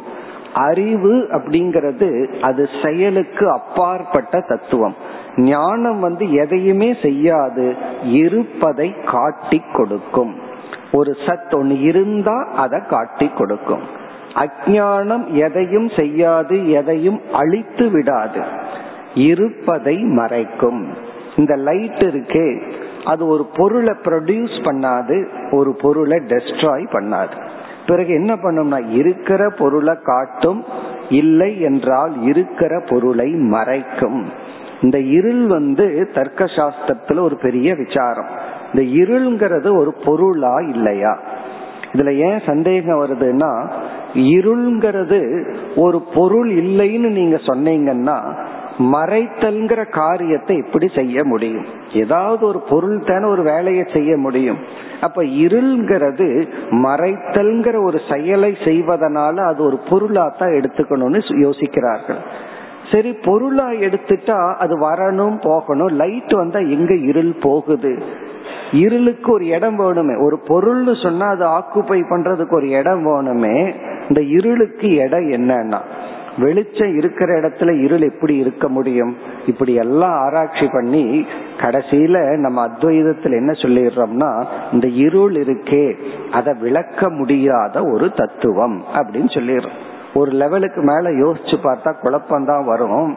[0.67, 4.95] அறிவு அப்படிங்கிறது அது செயலுக்கு அப்பாற்பட்ட தத்துவம்.
[5.37, 10.35] ஞானம் வந்து எதையுமே செய்யாது இருப்பதை காட்டி கொடுக்கும்.
[10.93, 13.85] ஒரு சத் ஒன்று இருந்தா அதை காட்டி கொடுக்கும்.
[14.35, 18.41] அஜானம் எதையும் செய்யாது எதையும் அழித்து விடாது.
[19.15, 20.85] இருப்பதை மறைக்கும்.
[21.37, 22.49] இந்த லைட் இருக்கே
[23.05, 25.17] அது ஒரு பொருளை ப்ரொடியூஸ் பண்ணாது
[25.51, 27.37] ஒரு பொருளை டெஸ்ட்ராய் பண்ணாது.
[27.89, 30.65] பிறகு என்ன பண்ணும்னா இருக்கிற பொருளை காட்டும்
[31.11, 34.21] இல்லை என்றால் இருக்கிற பொருளை மறைக்கும்.
[34.83, 38.31] இந்த இருள் வந்து தர்க்க சாஸ்திரத்துல ஒரு பெரிய விசாரம்.
[38.73, 41.19] இந்த இருள்ங்கிறது ஒரு பொருளா இல்லையா?
[41.93, 43.53] இதுல ஏன் சந்தேகம் வருதுன்னா
[44.15, 45.21] இருள்ங்கிறது
[45.77, 48.19] ஒரு பொருள் இல்லைன்னு நீங்க சொன்னீங்கன்னா
[48.79, 51.65] மறைத்தல்ங்கிற காரியத்தை இப்படி செய்ய முடியும்?
[51.93, 54.59] ஏதாவது ஒரு பொருள் தானே ஒரு வேலையை செய்ய முடியும்.
[55.01, 62.19] அப்ப இருள்ங்கிறது மறைத்தல்ங்கிற ஒரு செயலை செய்வதனால அது ஒரு பொருளா தான் எடுத்துக்கணும்னு யோசிக்கிறார்கள்.
[62.93, 67.99] சரி பொருளா எடுத்துட்டா அது வரணும் போகணும் லைட் வந்தா எங்க இருள் போகுது?
[68.73, 70.23] இருளுக்கு ஒரு இடம் வேணுமே.
[70.25, 73.75] ஒரு பொருள்னு சொன்னா அது ஆக்குப்பை பண்றதுக்கு ஒரு இடம் வேணுமே.
[74.09, 75.81] இந்த இருளுக்கு இடம் என்னன்னா
[76.39, 79.17] வெளிச்சம் இருக்கிற இடத்துல இருள் எப்படி இருக்க முடியும்?
[79.47, 81.27] இப்படி எல்லாம் ஆராய்ச்சி பண்ணி
[81.59, 85.97] கடைசியில நம்ம அத்வைதத்தில் என்ன சொல்லிடுறோம்னா இந்த இருள் இருக்கே
[86.33, 89.77] அதை விளக்க முடியாத ஒரு தத்துவம் அப்படின்னு சொல்லிடுறோம்.
[90.15, 93.17] ஒரு லெவலுக்கு மேல யோசிச்சு பார்த்தா குழப்பம் தான் வரும்.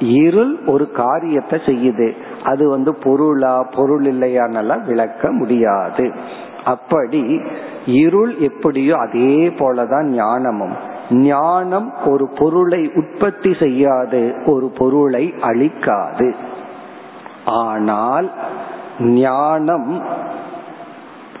[0.00, 2.12] இருள் ஒரு காரியத்தை செய்யுது.
[2.44, 6.12] அது வந்து பொருளா பொருள் இல்லையானெல்லாம் விளக்க முடியாது.
[6.64, 7.40] அப்படி
[7.86, 10.89] இருள் எப்படியோ அதே போலதான் ஞானமும்.
[11.10, 16.34] ஞானம் ஒரு பொருளை உற்பத்தி செய்யாது ஒரு பொருளை அழிக்காது.
[17.44, 18.30] ஆனால்
[19.00, 20.02] ஞானம்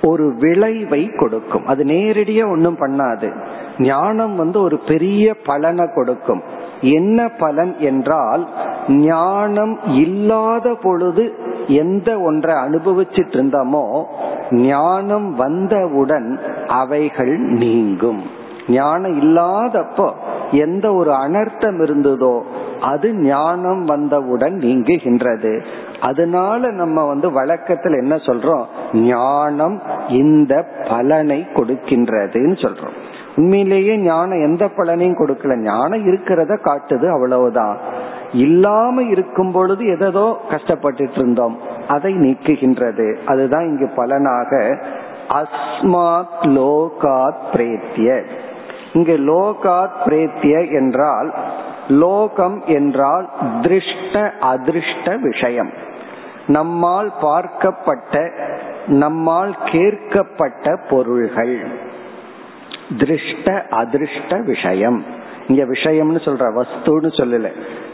[0.02, 1.66] ஒரு விளைவை கொடுக்கும்.
[1.66, 3.32] அது நேரடியா ஒன்றும் பண்ணாது.
[3.78, 6.42] ஞானம் வந்து ஒரு பெரிய பலனை கொடுக்கும்.
[6.80, 8.48] என்ன பலன் என்றால்
[8.88, 11.34] ஞானம் இல்லாத பொழுது
[11.66, 14.02] எந்த ஒன்றை அனுபவிச்சிட்டு இருந்தோமோ
[14.50, 18.38] ஞானம் வந்தவுடன் அவைகள் நீங்கும்.
[18.70, 20.12] ஞானம் இல்லாதப்போ
[20.50, 22.40] எந்த ஒரு அனர்த்தம் இருந்ததோ
[22.80, 25.64] அது ஞானம் வந்தவுடன் நீங்குகின்றது.
[26.00, 28.64] அதனால நம்ம வந்து வழக்கத்துல என்ன சொல்றோம்?
[28.92, 32.96] ஞானம் இந்த பலனை கொடுக்கின்றதுன்னு சொல்றோம்.
[33.36, 35.56] உண்மையிலேயே ஞானம் எந்த பலனையும் கொடுக்கல.
[35.56, 37.76] ஞானம் இருக்கிறத காட்டுது அவ்வளவுதான்.
[38.32, 41.58] இல்லாம இருக்கும் பொழுது எதோ கஷ்டப்பட்டுட்டு இருந்தோம்.
[41.88, 43.16] அதை நீக்குகின்றது.
[43.26, 44.78] அதுதான் இங்கு பலனாக
[45.28, 48.22] அஸ்மாத் லோகாத் பிரேத்திய
[48.92, 51.34] இங்கு லோகாத் பிரேத்திய என்றால்
[51.88, 55.70] லோகம் என்றால் திருஷ்ட அதிருஷ்ட விஷயம்.
[56.46, 58.30] நம்மால் பார்க்கப்பட்ட
[58.86, 61.66] நம்மால் கேட்கப்பட்ட பொருள்கள்.
[62.98, 65.04] திருஷ்ட அதிருஷ்ட விஷயம்.
[65.48, 67.48] இங்க விஷயம்னு சொல்ற வஸ்துன்னு சொல்லல.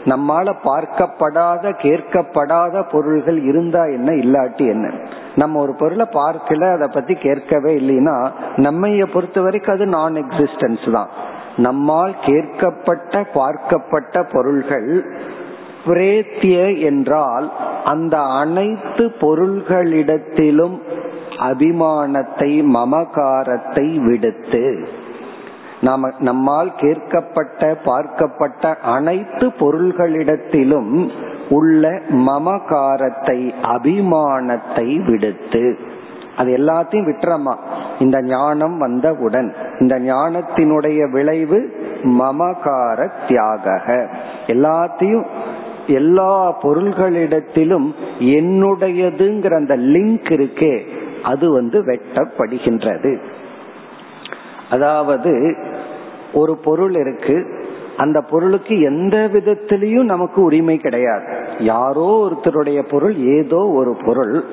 [0.05, 4.91] நம்மால பார்க்கப்படாத கேட்கப்படாத பொருள்கள் இருந்தா என்ன இல்லாட்டி என்ன?
[5.35, 11.09] நம்ம ஒரு பொருளை பார்க்கல அதை பத்தி கேட்கவே இல்லைன்னா நம்மைய பொறுத்த வரைக்கும் அது நான் எக்ஸிஸ்டன்ஸ் தான்.
[11.57, 15.05] நம்மால் கேட்கப்பட்ட பார்க்கப்பட்ட பொருள்கள்
[15.85, 17.51] பிரேத்திய என்றால்
[17.83, 20.77] அந்த அனைத்து பொருள்களிடத்திலும்
[21.39, 24.85] அபிமானத்தை மமகாரத்தை விடுத்து
[25.81, 31.11] நாம நம்மால் கேட்கப்பட்ட பார்க்கப்பட்ட அனைத்து பொருள்களிடத்திலும்
[31.49, 35.77] உள்ள மமகாரத்தை அபிமானத்தை விடுத்து
[36.35, 37.53] அது எல்லாத்தையும் விட்டுறமா
[37.99, 41.59] இந்த ஞானம் வந்தவுடன் இந்த ஞானத்தினுடைய விளைவு
[42.03, 43.85] மமகார தியாக
[44.47, 45.25] எல்லாத்தையும்
[45.87, 47.87] எல்லா பொருள்களிடத்திலும்
[48.19, 50.85] என்னுடையதுங்கிற அந்த லிங்க் இருக்கே
[51.23, 53.17] அது வந்து வெட்டப்படுகின்றது.
[54.69, 55.55] அதாவது
[56.33, 57.65] ஒரு பொருள் இருக்கு
[57.97, 61.23] அந்த பொருளுக்கு எந்த விதத்திலையும் நமக்கு உரிமை கிடையாது.
[61.59, 64.43] யாரோ ஒருத்தருடைய பொருள் ஏதோ ஒரு பொருள்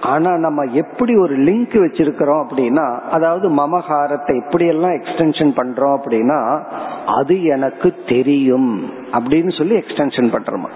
[0.00, 6.60] ஆனா நம்ம எப்படி ஒரு லிங்க் வச்சிருக்கிறோம் அப்படின்னா அதாவது மமகாரத்தை எப்படி எல்லாம் எக்ஸ்டென்ஷன் பண்றோம் அப்படின்னா
[7.04, 10.70] அது எனக்கு தெரியும் அப்படின்னு சொல்லி எக்ஸ்டென்ஷன் பண்றோமா?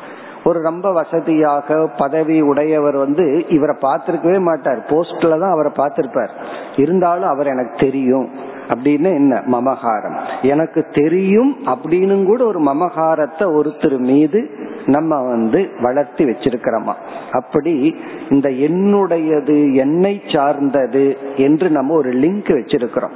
[0.44, 4.80] ஒரு ரொம்ப வசதியாக பதவி உடையவர் வந்து இவரை பார்த்திருக்கவே மாட்டார்.
[4.88, 6.30] போஸ்ட்ல தான் அவரை பார்த்திருப்பார்.
[6.76, 8.28] இருந்தாலும் அவர் எனக்கு தெரியும்.
[8.68, 9.42] அப்படின்னு என்ன?
[9.46, 14.50] மமகாரம் எனக்கு தெரியும் அப்படின்னு கூட ஒரு மமகாரத்தை ஒருத்தர் மீது
[14.86, 16.94] நம்ம வந்து வளர்த்தி வச்சிருக்கிறோமா?
[17.32, 17.96] அப்படி
[18.30, 23.12] இந்த என்னுடையது என்னை சார்ந்தது என்று நம்ம ஒரு லிங்க் வச்சிருக்கிறோம்.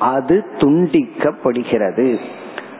[0.00, 2.18] அது துண்டிக்கப்படுகிறது.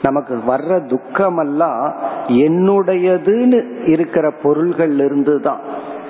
[0.03, 1.93] நமக்கு வர்ற துக்கமெல்லாம்
[2.29, 5.61] என்னுடையதுன்னு இருக்கிற பொருள்கள் இருந்து தான்.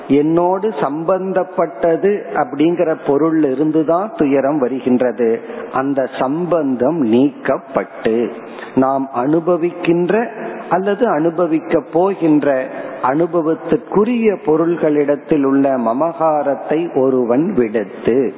[0.09, 5.40] என்னோடு சம்பந்தப்பட்டது அப்படிங்கிற பொருள் இருந்துதான் துயரம் வருகின்றது.
[5.73, 8.31] அந்த சம்பந்தம் நீக்கப்பட்டு
[8.75, 10.27] நாம் அனுபவிக்கின்ற
[10.68, 12.66] அல்லது அனுபவிக்க போகின்ற
[13.03, 18.35] அனுபவத்துக்குரிய பொருள்களிடத்தில் உள்ள மமகாரத்தை ஒருவன் விடுத்து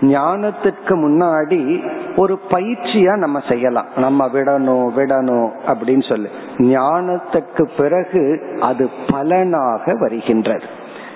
[0.00, 3.86] ஞானத்திற்கு முன்னாடி ஒரு பயிற்சியா நம்ம செய்யலாம்.
[3.96, 6.28] நம்ம விடணும் விடணும் அப்படின்னு சொல்லு.
[6.56, 10.64] ஞானத்துக்கு பிறகு அது பலனாக வருகின்றது.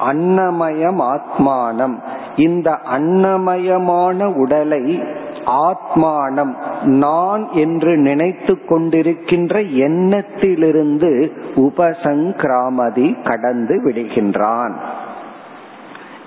[0.00, 1.98] அன்னமயம் ஆத்மானம்.
[2.36, 5.02] இந்த அன்னமயமான உடலை
[5.46, 6.54] ஆத்மானம்.
[6.84, 14.72] நான் என்று நினைத்து கொண்டிருக்கின்ற எண்ணத்திலிருந்து உபசங்கிராமதி கடந்து விடுகின்றான்.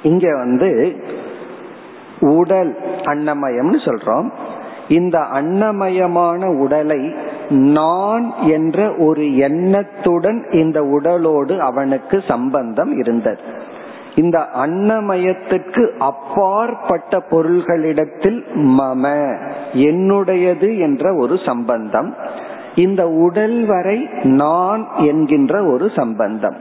[0.04, 1.04] இங்க வந்து
[2.20, 4.32] உடல் அன்னமயம்னு சொல்றோம்.
[4.88, 7.16] இந்த அன்னமயமான உடலை
[7.50, 13.40] நான் என்ற ஒரு எண்ணத்துடன் இந்த உடலோடு அவனுக்கு சம்பந்தம் இருந்தது.
[14.16, 19.36] இந்த அன்னமயத்துக்கு அப்பாற்பட்ட பொருள்களிடத்தில் மம
[19.74, 22.16] என்னுடையது என்ற ஒரு சம்பந்தம்.
[22.76, 26.56] இந்த உடல் வரை நான் என்கின்ற ஒரு சம்பந்தம்.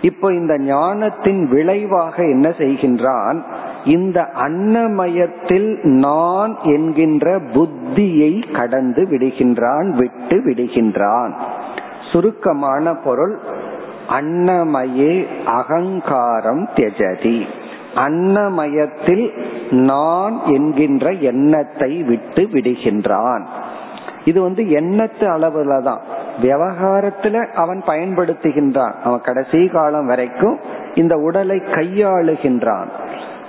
[0.00, 3.42] இப்போ இந்த ஞானத்தின் விளைவாக என்ன செய்கின்றான்?
[3.84, 11.32] இந்த அன்னமயத்தில் நான் என்கின்ற புத்தியை கடந்து விடுகின்றான் விட்டு விடுகின்றான்.
[12.12, 13.38] சுருக்கமான பொருள்
[14.10, 17.46] அன்னமயே அகங்காரம் தியஜதி.
[17.94, 19.30] அன்னமயத்தில்
[19.70, 23.44] நான் என்கின்ற எண்ணத்தை விட்டு விடுகின்றான்.
[24.24, 26.00] இது வந்து எண்ணத்து அளவுல தான்.
[26.42, 28.92] விவகாரத்துல அவன் பயன்படுத்துகின்றான்.
[29.04, 30.58] அவன் கடைசி காலம் வரைக்கும்
[30.94, 32.86] இந்த உடலை கையாளுகின்றான்.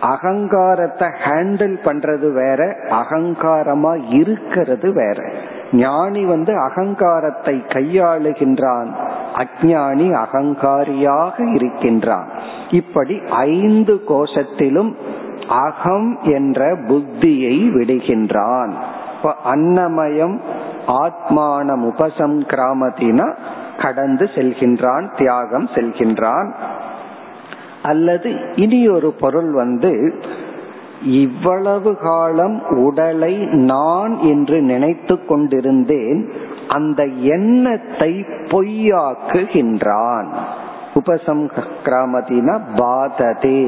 [0.02, 5.32] அகங்காரத்தை ஹேண்டில் பண்றது வேற அகங்காரமா இருக்கிறது வேற.
[5.72, 8.88] ஞானி வந்து அகங்காரத்தை கையாளுகின்றான்.
[9.36, 12.28] அஜானி அகங்காரியாக இருக்கின்றான்.
[12.72, 14.96] இப்படி ஐந்து கோஷத்திலும்
[15.48, 18.72] அகம் என்ற புத்தியை விடுகின்றான்.
[19.46, 20.40] அன்னமயம்
[20.88, 23.36] ஆத்மானம் உபசம் கிராமத்தினா
[23.82, 26.52] கடந்து செல்கின்றான் தியாகம் செல்கின்றான்.
[27.84, 30.24] அல்லது இனி ஒரு பொருள் வந்து
[31.04, 36.32] இவ்வளவு காலம் உடலை நான் என்று நினைத்து கொண்டிருந்தேன்
[36.72, 40.28] அந்த எண்ணத்தை பொய்யாக்குகின்றான்.
[40.96, 43.64] உபசம்கிராமத்தினா பாததே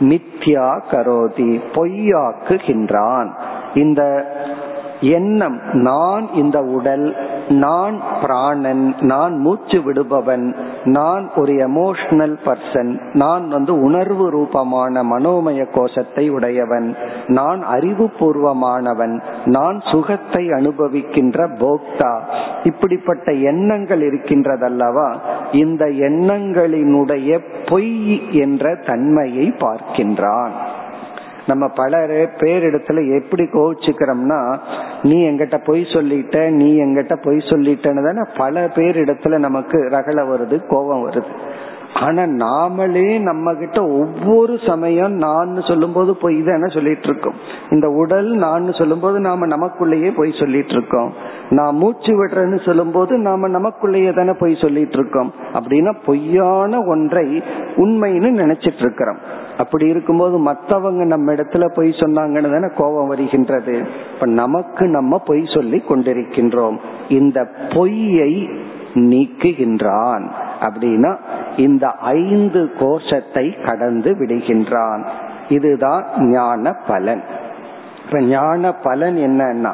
[0.00, 3.28] மித்யா கரோதி பொய்யாக்குகின்றான்.
[3.74, 4.02] இந்த
[5.00, 5.60] எண்ணம்.
[5.72, 7.16] நான் இந்த உடல்
[7.48, 16.28] நான் பிராணன் நான் மூச்சு விடுபவன் நான் ஒரு எமோஷனல் பர்சன் நான் வந்து உணர்வு ரூபமான மனோமய கோஷத்தை
[16.28, 16.96] உடையவன்
[17.26, 22.18] நான் அறிவுபூர்வமானவன் நான் சுகத்தை அனுபவிக்கின்ற போக்தா.
[22.62, 25.14] இப்படிப்பட்ட எண்ணங்கள் இருக்கின்றதல்லவா?
[25.52, 30.50] இந்த எண்ணங்களினுடைய பொய் என்ற தன்மையை பார்க்கின்றான்.
[31.46, 32.06] நம்ம பல
[32.38, 34.58] பேர் இடத்துல எப்படி கோவிச்சுக்கிறோம்னா
[35.02, 40.66] நீ எங்கிட்ட பொய் சொல்லிட்ட நீ எங்கிட்ட பொய் சொல்லிட்டன்னு தானே பல பேர் இடத்துல நமக்கு ரகல வருது
[40.66, 41.32] கோபம் வருது.
[41.94, 47.34] ஆனா நாமளே நம்ம கிட்ட ஒவ்வொரு சமயம் நான் சொல்லும் போது பொய் தானே சொல்லிட்டு இருக்கோம்
[47.70, 51.12] இந்த உடல் நான் சொல்லும் போது நாம நமக்குள்ளேயே பொய் சொல்லிட்டு இருக்கோம்
[51.50, 57.42] நான் மூச்சு விடுறேன்னு சொல்லும் போது நாம நமக்குள்ளேயே தானே பொய் சொல்லிட்டு இருக்கோம் அப்படின்னா பொய்யான ஒன்றை
[57.76, 59.20] உண்மைன்னு நினைச்சிட்டு இருக்கிறோம்
[59.60, 63.74] அப்படி இருக்கும்போது மற்றவங்க நம்ம இடத்துல பொய் சொன்னாங்கன்னு தானே கோபம் வருகின்றது.
[64.14, 66.76] இப்ப நமக்கு நம்ம பொய் சொல்லி கொண்டிருக்கின்றோம்.
[67.08, 67.38] இந்த
[67.74, 68.32] பொய்யை
[68.94, 70.24] நீக்குகின்றான்
[70.60, 71.12] அப்படின்னா
[71.56, 75.02] இந்த ஐந்து கோஷத்தை கடந்து விடுகின்றான்.
[75.48, 77.22] இதுதான் ஞான பலன்.
[78.04, 79.72] இப்ப ஞான பலன் என்னன்னா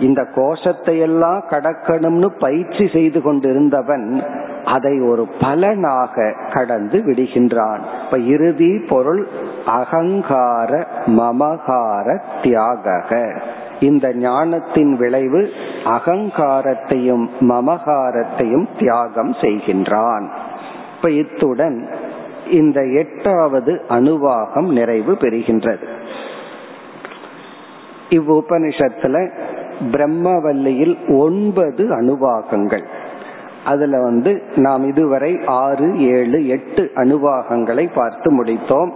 [0.00, 4.06] இந்த கோஷத்தை எல்லாம் கடக்கணும்னு பயிற்சி செய்து கொண்டிருந்தவன்
[4.64, 7.78] அதை ஒரு பலனாக கடந்து விடுகின்றான்.
[8.04, 9.28] இப்ப இறுதி பொருள்
[9.66, 13.32] அகங்கார மமகார தியாக
[13.80, 15.50] இந்த ஞானத்தின் விளைவு
[15.84, 20.28] அகங்காரத்தையும் மமகாரத்தையும் தியாகம் செய்கின்றான்.
[20.96, 21.88] இப்ப இத்துடன்
[22.50, 25.86] இந்த எட்டாவது அணுவாகம் நிறைவு பெறுகின்றது.
[28.10, 29.30] இவ்வுபனிஷத்துல
[29.92, 32.84] பிரம்மவல்லியில் ஒன்பது அணுவாகங்கள்.
[33.64, 38.90] அதுல வந்து நாம் இதுவரை ஆறு ஏழு எட்டு அணுவாகங்களை பார்த்து முடித்தோம்.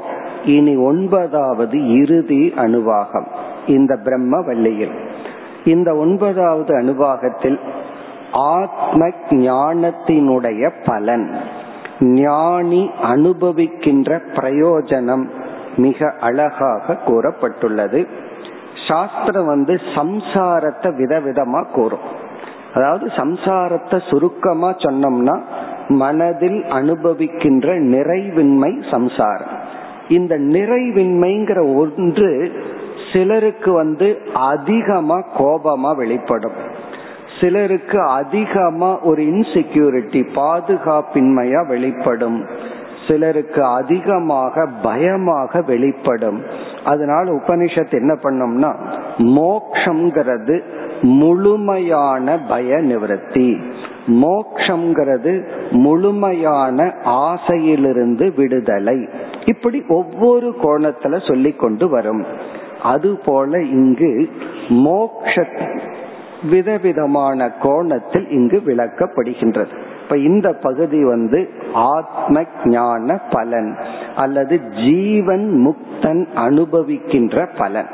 [0.44, 3.26] இனி ஒன்பதாவது இறுதி அணுவாகம்
[3.66, 4.94] இந்த பிரம்ம வள்ளியில்
[5.64, 7.58] இந்த ஒன்பதாவது அணுவாகத்தில்
[8.32, 11.34] ஆத்ம ஞானத்தினுடைய பலன்
[12.00, 15.28] ஞானி அனுபவிக்கின்ற பிரயோஜனம்
[15.76, 18.06] மிக அழகாக கூறப்பட்டுள்ளது.
[18.88, 22.26] சாஸ்திரம் வந்து சம்சாரத்தை விதவிதமா கூறும்.
[22.74, 25.40] அதாவது சம்சாரத்தை சுருக்கமா சொன்னோம்னா
[25.88, 29.56] மனதில் அனுபவிக்கின்ற நிறைவின்மை சம்சாரம்.
[30.08, 32.52] இந்த நிறைவின்மைங்கிற ஒன்று
[33.12, 36.52] சிலருக்கு வந்து அதிகமா கோபமா வெளிப்படும்.
[37.40, 42.46] சிலருக்கு அதிகமா ஒரு இன்செக்யூரிட்டி பாதுகாப்பின்மையா வெளிப்படும்.
[43.08, 46.42] சிலருக்கு அதிகமாக பயமாக வெளிப்படும்.
[46.84, 48.74] அதனால உபனிஷத் என்ன பண்ணோம்னா
[49.18, 50.60] மோக்ஷங்கிறது
[51.02, 53.60] முழுமையான பய நிவர்த்தி
[54.06, 59.08] மோக்ஷங்கிறது முழுமையான ஆசையிலிருந்து விடுதலை.
[59.44, 62.24] இப்படி ஒவ்வொரு கோணத்துல சொல்லி கொண்டு வரும்.
[62.82, 64.28] அதுபோல இங்கு
[64.68, 65.46] மோக்ஷ
[66.50, 69.87] விதவிதமான கோணத்தில் இங்கு விளக்கப்படுகின்றது.
[70.08, 73.76] இப்ப இந்த பகுதி வந்து ஆத்ம ஞான பலன்
[74.16, 77.86] அல்லது ஜீவன் முக்தன் அனுபவிக்கின்ற பலன்.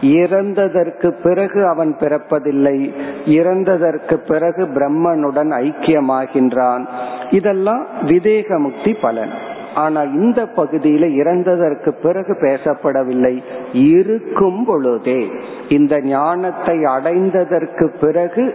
[0.00, 2.92] இறந்ததற்கு பிறகு அவன் பிறப்பதில்லை.
[3.24, 6.86] இறந்ததற்கு பிறகு பிரம்மனுடன் ஐக்கியமாகின்றான்.
[7.30, 9.30] இதெல்லாம் விதேக முக்தி பலன்.
[9.74, 13.42] ஆனா இந்த பகுதியில இறந்ததற்கு பிறகு பேசப்படவில்லை.
[13.72, 15.30] இருக்கும் பொழுதே
[15.68, 18.54] இந்த ஞானத்தை அடைந்ததற்கு பிறகு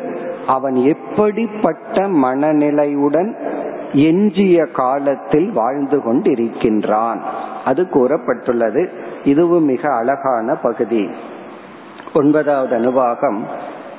[0.52, 3.34] அவன் எப்படிப்பட்ட மனநிலையுடன்
[3.94, 7.20] எஞ்சிய காலத்தில் வாழ்ந்து கொண்டிருக்கின்றான்.
[7.66, 8.88] அது கூறப்பட்டுள்ளது.
[9.24, 11.10] இதுவும் மிக அழகான பகுதி.
[12.14, 13.40] ஒன்பதாவது அனுபாகம்.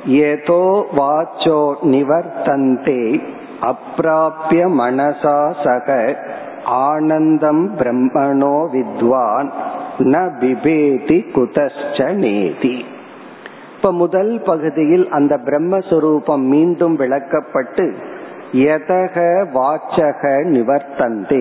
[0.07, 3.23] ஏதோ வாச்சோ நிவர்த்தந்தே
[3.63, 6.17] அப்பிராபிய மனசா சக
[6.65, 9.51] ஆனந்தம் பிரம்மணோ வித்வான்
[9.99, 12.85] ந பிபேதி குதஸ்ச நேதி.
[13.83, 17.93] இப்ப முதல் பகுதியில் அந்த பிரம்மஸ்வரூபம் மீண்டும் விளக்கப்பட்டு
[18.53, 19.17] எதக
[19.55, 20.23] வாச்சக
[20.53, 21.41] நிவர்த்தந்தே.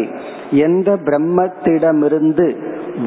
[0.51, 2.47] எந்த பிரம்மத்திடமிருந்து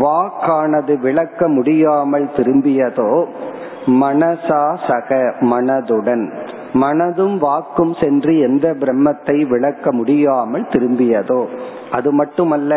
[0.00, 3.24] வாக்கானது விளக்க முடியாமல் திரும்பியதோ
[3.86, 6.24] மனசா சக மனதுடன்.
[6.72, 11.46] மனதும் வாக்கும் சென்று எந்த பிரம்மத்தை விளக்க முடியாமல் திரும்பியதோ.
[11.90, 12.74] அது மட்டுமல்ல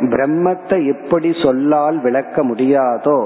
[0.00, 3.20] பிரம்மத்தை எப்படி சொல்லால் விளக்க முடியாதோ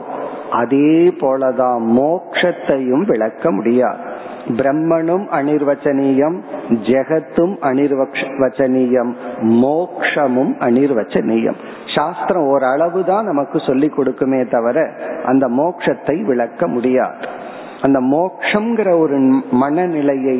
[0.60, 4.00] அதே போலதான் மோக்ஷத்தையும் விளக்க முடியாது.
[4.58, 6.36] பிரம்மனும் அனிர்வச்சனீயம்
[6.88, 9.12] ஜெகத்தும் அனிர்வச்சனீயம்
[9.62, 11.58] மோக்ஷமும் அனிர்வச்சனீயம்.
[11.94, 14.78] சாஸ்திரம் ஓரளவு தான் நமக்கு சொல்லி கொடுக்குமே தவிர
[15.24, 17.28] அந்த மோக்ஷத்தை விளக்க முடியாது.
[17.82, 19.16] அந்த மோக்ஷங்கிற ஒரு
[19.62, 20.38] மனநிலையை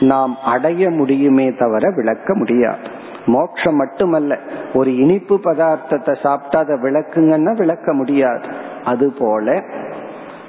[0.00, 2.86] நாம் அடைய முடியுமே தவிர விளக்க முடியாது.
[3.26, 4.32] மோக்ஷம் மட்டுமல்ல
[4.74, 8.46] ஒரு இனிப்பு பதார்த்தத்தை சாப்பிட்டா அதை விளக்குங்கன்னா விளக்க முடியாது.
[8.88, 9.62] அதுபோல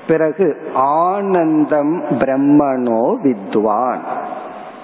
[0.07, 4.03] பிறகு ஆனந்தம் பிரம்மனோ வித்வான்.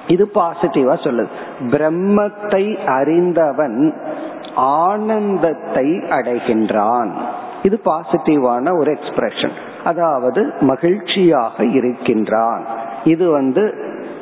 [0.07, 1.33] இது பாசிட்டிவா சொல்லுது.
[1.73, 2.65] பிரம்மத்தை
[2.99, 3.79] அறிந்தவன்
[4.55, 5.87] ஆனந்தத்தை
[6.17, 7.11] அடைகின்றான்.
[7.63, 12.63] இது பாசிட்டிவான ஒரு எக்ஸ்பிரஷன் அதாவது மகிழ்ச்சியாக இருக்கின்றான்.
[13.03, 13.63] இது வந்து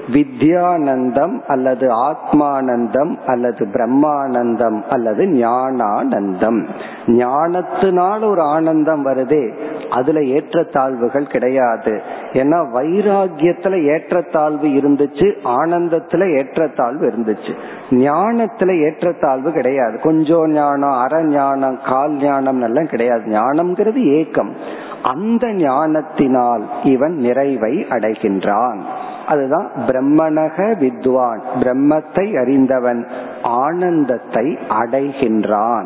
[0.07, 6.67] வித்யானந்தம் அல்லது ஆத்மானந்தம் அல்லது பிரம்மானந்தம் அல்லது ஞானானந்தம்.
[7.07, 9.53] ஞானத்தினால் ஒரு ஆனந்தம் வருதே
[9.89, 12.01] அதுல ஏற்றத்தாழ்வுகள் கிடையாது.
[12.33, 17.53] ஏன்னா வைராகியத்துல ஏற்றத்தாழ்வு இருந்துச்சு ஆனந்தத்துல ஏற்றத்தாழ்வு இருந்துச்சு.
[17.89, 19.99] ஞானத்துல ஏற்றத்தாழ்வு கிடையாது.
[19.99, 23.31] கொஞ்சம் ஞானம் அறஞானம் ஞானம் கால் ஞானம் எல்லாம் கிடையாது.
[23.31, 24.55] ஞானம்ங்கிறது ஏக்கம்.
[25.03, 28.79] அந்த ஞானத்தினால் இவன் நிறைவை அடைகின்றான்.
[29.27, 31.41] அதுதான் பிரம்மணக வித்வான்.
[31.59, 33.07] பிரம்மத்தை அறிந்தவன்
[33.41, 35.85] ஆனந்தத்தை அடைகின்றான்.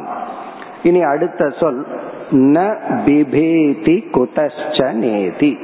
[0.83, 1.87] இனி அடுத்த சொல்
[2.31, 2.75] ந
[3.05, 5.57] பிபேதி குதஷ்ச நேதி.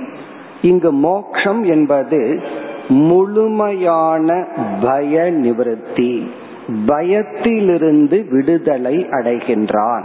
[0.61, 2.41] இங்கு மோக்ஷம் என்பது
[2.87, 4.47] முழுமையான
[4.81, 6.33] பய நிவர்த்தி.
[6.85, 10.03] பயத்திலிருந்து விடுதலை அடைகின்றான்.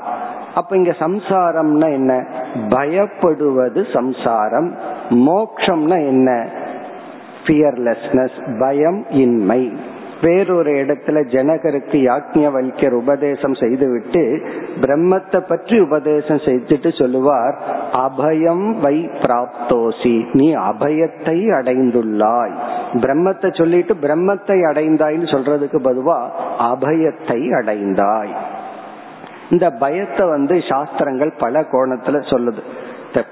[0.54, 2.26] அப்ப இங்க சம்சாரம்னா என்ன?
[2.68, 4.74] பயப்படுவது சம்சாரம்.
[5.10, 6.48] மோக்ஷம்னா என்ன?
[7.48, 9.72] ஃபியர்லெஸ்னஸ் பயம் இன்மை.
[10.22, 14.22] வேறொரு இடத்துல ஜனகருக்கு யாக்ஞவல்யர் உபதேசம் செய்துவிட்டு
[14.80, 17.56] பிரம்மத்தை பற்றி உபதேசம் செய்துட்டு சொல்லுவார்
[17.92, 22.54] அபயம் வை பிராப்தோசி நீ அபயத்தை அடைந்துள்ளாய்.
[22.94, 26.18] பிரம்மத்தை சொல்லிட்டு பிரம்மத்தை அடைந்தாய்னு சொல்றதுக்கு பதுவா
[26.58, 28.34] அபயத்தை அடைந்தாய்.
[29.50, 32.64] இந்த பயத்தை வந்து சாஸ்திரங்கள் பல கோணத்துல சொல்லுது.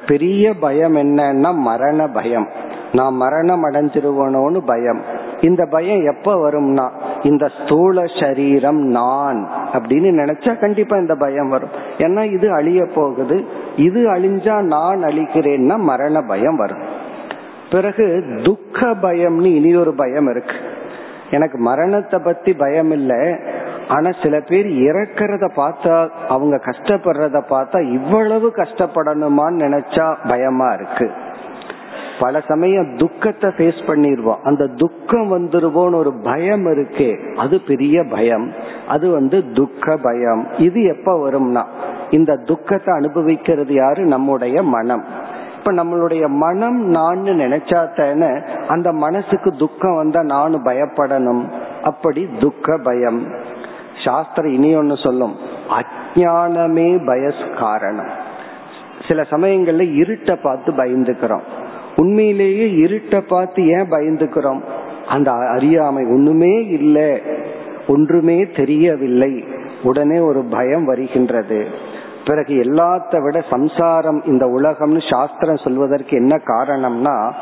[0.07, 2.49] பெரிய பயம் என்னன்னா மரண பயம்.
[2.93, 5.01] நான் மரணம் அடைஞ்சிருவனோன்னு பயம்.
[5.41, 6.91] இந்த பயம் எப்ப வரும்னா
[7.23, 11.69] இந்த ஸ்தூல சரீரம் நான் அப்படின்னு நினைச்சா கண்டிப்பா இந்த பயம் வரும்.
[11.99, 13.45] ஏன்னா இது அழிய போகுது.
[13.77, 16.83] இது அழிஞ்சா நான் அழிக்கிறேன்னா மரண பயம் வரும்.
[17.71, 20.55] பிறகு துக்க பயம்னு இனி ஒரு பயம் இருக்கு.
[21.31, 23.37] எனக்கு மரணத்தை பத்தி பயம் இல்லை.
[23.89, 31.11] ஆனா சில பேர் இறக்கிறத பார்த்தா அவங்க கஷ்டப்படுறத பார்த்தா இவ்வளவு கஷ்டப்படணுமான்னு நினைச்சா பயமா இருக்கு.
[32.21, 37.35] பல சமயம் துக்கத்தை ஃபேஸ் பண்ணிடுவோம் அந்த துக்கம் வந்துருவோன்னு ஒரு பயம் இருக்கே.
[37.35, 38.53] அது பெரிய பயம்.
[38.89, 40.47] அது வந்து துக்க பயம்.
[40.59, 41.65] இது எப்ப வரும்னா
[42.11, 44.05] இந்த துக்கத்தை அனுபவிக்கிறது யாரு?
[44.05, 45.05] நம்முடைய மனம்.
[45.59, 51.53] இப்ப நம்மளுடைய மனம் நான் நினைச்சா தானே அந்த மனசுக்கு துக்கம் வந்தா நானும் பயப்படணும்.
[51.83, 53.27] அப்படி துக்க பயம்.
[54.05, 55.37] சாஸ்திரம் இனி ஒன்னு சொல்லும்.
[55.71, 58.09] அஜானமே பயஸ் காரணம்.
[59.09, 61.43] சில சமயங்கள்ல இருட்டை பார்த்து பயந்துக்கிறோம்.
[61.97, 64.61] உண்மையிலேயே இருட்டை பார்த்து ஏன் பயந்துக்கிறோம்?
[65.09, 67.23] அந்த அறியாமை ஒண்ணுமே இல்லை.
[67.89, 69.45] ஒன்றுமே தெரியவில்லை.
[69.83, 71.67] உடனே ஒரு பயம் வருகின்றது.
[72.25, 77.33] பிறகு எல்லாத்த விட சம்சாரம் இந்த உலகம்னு சாஸ்திரம் சொல்வதற்கு என்ன காரணம்னா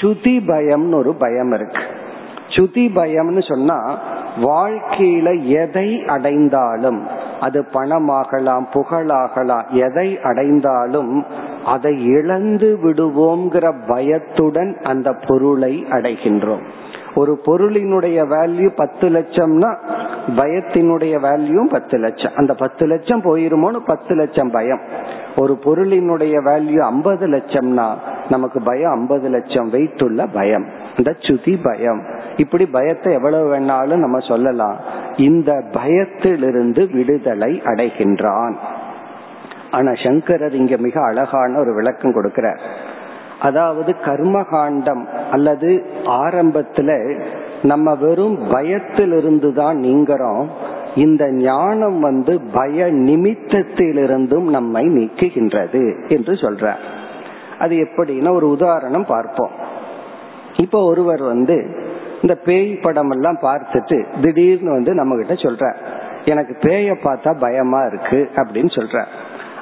[0.00, 1.82] சுதி பயம்னு ஒரு பயம் இருக்கு.
[2.48, 3.98] சுதி பயம்னு சொன்னா
[4.42, 7.06] வாழ்க்கையில எதை அடைந்தாலும்
[7.40, 11.24] அது பணமாகலாம் புகழாகலாம் எதை அடைந்தாலும்
[11.64, 16.62] அதை இழந்து விடுவோங்கிற பயத்துடன் அந்த பொருளை அடைகின்றோம்.
[17.14, 19.76] ஒரு பொருளினுடைய வேல்யூ பத்து லட்சம்னா
[20.36, 22.32] பயத்தினுடைய வேல்யூ பத்து லட்சம்.
[22.34, 24.80] அந்த பத்து லட்சம் போயிருமோன்னு பத்து லட்சம் பயம்.
[25.36, 27.94] ஒரு பொருளினுடைய வேல்யூ ஐம்பது லட்சம்னா
[28.28, 29.70] நமக்கு பயம் ஐம்பது லட்சம்.
[29.70, 30.66] வெயிட் உள்ள பயம்.
[30.96, 32.04] இந்த சுதி பயம்.
[32.36, 34.76] இப்படி பயத்தை எவ்வளவு வேணாலும் நம்ம சொல்லலாம்.
[35.16, 38.54] இந்த பயத்திலிருந்து விடுதலை அடைகின்றான்.
[39.76, 42.60] ஆனா சங்கரர் இங்க மிக அழகான ஒரு விளக்கம் கொடுக்கிறார்.
[43.40, 45.70] அதாவது கர்மகாண்டம் அல்லது
[46.22, 46.90] ஆரம்பத்துல
[47.62, 50.46] நம்ம வெறும் பயத்திலிருந்து தான் நீங்கிறோம்.
[51.04, 56.74] இந்த ஞானம் வந்து பய நிமித்தத்திலிருந்தும் நம்மை நீக்குகின்றது என்று சொல்ற
[57.58, 59.54] அது எப்படின்னா ஒரு உதாரணம் பார்ப்போம்.
[60.56, 61.56] இப்ப ஒருவர் வந்து
[62.22, 65.64] இந்த பேய் படம் எல்லாம் பார்த்துட்டு திடீர்னு வந்து நம்ம கிட்ட சொல்ற
[66.24, 68.98] எனக்கு பேய பார்த்தா பயமா இருக்கு அப்படின்னு சொல்ற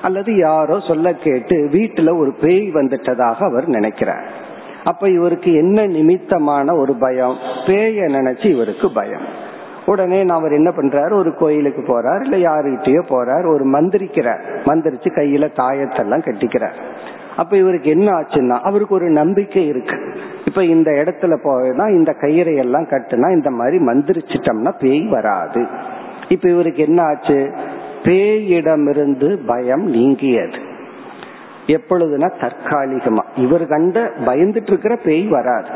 [0.03, 4.51] அல்லது யாரோ சொல்ல கேட்டு வீட்டுல ஒரு பேய் வந்துட்டதாக அவர் நினைக்கிறார்.
[4.85, 7.37] அப்ப இவருக்கு என்ன நிமித்தமான ஒரு பயம்?
[7.67, 9.51] பேய நினைச்சு இவருக்கு பயம்.
[9.87, 11.13] உடனே அவர் என்ன பண்றாரு?
[11.13, 14.41] ஒரு கோயிலுக்கு போறார் இல்ல யாருகிட்டயோ போறார் ஒரு மந்திரிக்கிறார்.
[14.65, 16.73] மந்திரிச்சு கையில தாயத்தெல்லாம் கட்டிக்கிறார்.
[17.37, 20.15] அப்ப இவருக்கு என்ன ஆச்சுன்னா அவருக்கு ஒரு நம்பிக்கை இருக்கு.
[20.45, 25.67] இப்ப இந்த இடத்துல போனா இந்த கயிறை எல்லாம் கட்டுனா இந்த மாதிரி மந்திரிச்சிட்டோம்னா பேய் வராது.
[26.29, 27.53] இப்ப இவருக்கு என்ன ஆச்சு?
[28.03, 30.71] பேயிடமிருந்து பயம் நீங்கியது.
[31.67, 33.23] எப்பொழுதுனா தற்காலிகமா.
[33.37, 35.69] இவர் கண்ட பயந்துட்டு இருக்கிற பேய் வராது.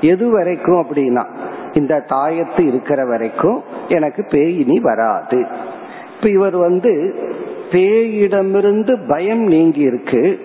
[0.00, 1.24] எது வரைக்கும் அப்படின்னா
[1.72, 5.46] இந்த தாயத்து இருக்கிற வரைக்கும் எனக்கு பேய் இனி வராது.
[6.16, 7.14] இப்ப இவர் வந்து
[7.70, 10.40] பேயிடமிருந்து பயம் நீங்கி இருக்கு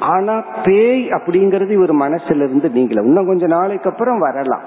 [0.00, 3.04] ஆனா பேய் அப்படிங்கறது இவர் மனசுல இருந்து நீங்கல.
[3.04, 4.62] இன்னும் கொஞ்ச நாளைக்கு அப்புறம் வரலாம்.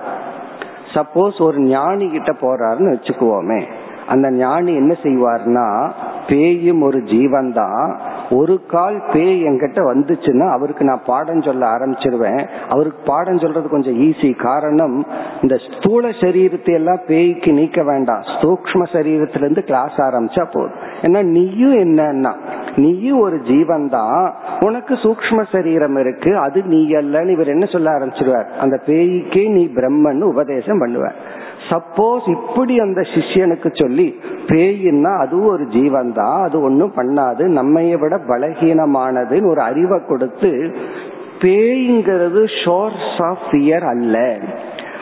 [0.94, 3.64] சப்போஸ் ஒரு ஞானி கிட்ட போறாருன்னு வச்சுக்குவோமே.
[4.08, 5.92] அந்த ஞானி என்ன செய்வார்னா
[6.28, 7.88] பேயும் ஒரு ஜீவன் தான்
[8.30, 12.42] ஒரு கால் பேய் என்கிட்ட வந்துச்சுன்னா அவருக்கு நான் பாடம் சொல்ல ஆரம்பிச்சிருவேன்.
[12.70, 14.98] அவருக்கு பாடம் சொல்றது கொஞ்சம் ஈஸி காரணம்
[15.42, 18.24] இந்த ஸ்தூல சரீரத்தை எல்லாம் பேய்க்கு நீக்க வேண்டாம்.
[18.42, 20.80] சூக்ம சரீரத்திலிருந்து கிளாஸ் ஆரம்பிச்சா போதும்.
[21.02, 22.34] ஏன்னா நீயும் என்னன்னா
[22.76, 24.24] நீயும் ஒரு ஜீவன் தான்
[24.60, 26.32] உனக்கு சூக்ம சரீரம் இருக்கு.
[26.38, 28.50] அது நீ அல்லன்னு இவர் என்ன சொல்ல ஆரம்பிச்சிருவார்?
[28.60, 31.20] அந்த பேய்க்கே நீ பிரம்மன் உபதேசம் பண்ணுவார்.
[31.70, 34.16] சப்போஸ் இப்படி அந்த சிஷ்யனுக்கு சொல்லி
[34.48, 40.76] பேயின்னா அதுவும் ஒரு ஜீவன் தான் அது ஒன்றும் பண்ணாது நம்மைய விட பலகீனமானதுன்னு ஒரு அறிவை கொடுத்து
[41.40, 44.38] பேய்ங்கிறது ஷோர்ஸ் ஆஃப் ஃபியர் அல்ல.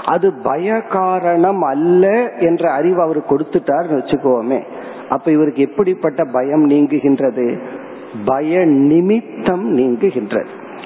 [0.06, 4.62] அது பய காரணம் அல்ல என்ற அறிவு அவர் கொடுத்துட்டார்னு வச்சுக்கோமே.
[5.10, 7.58] அப்ப இவருக்கு எப்படிப்பட்ட பயம் நீங்குகின்றது?
[8.26, 10.46] பய நிமித்தம் நீங்குகின்றது.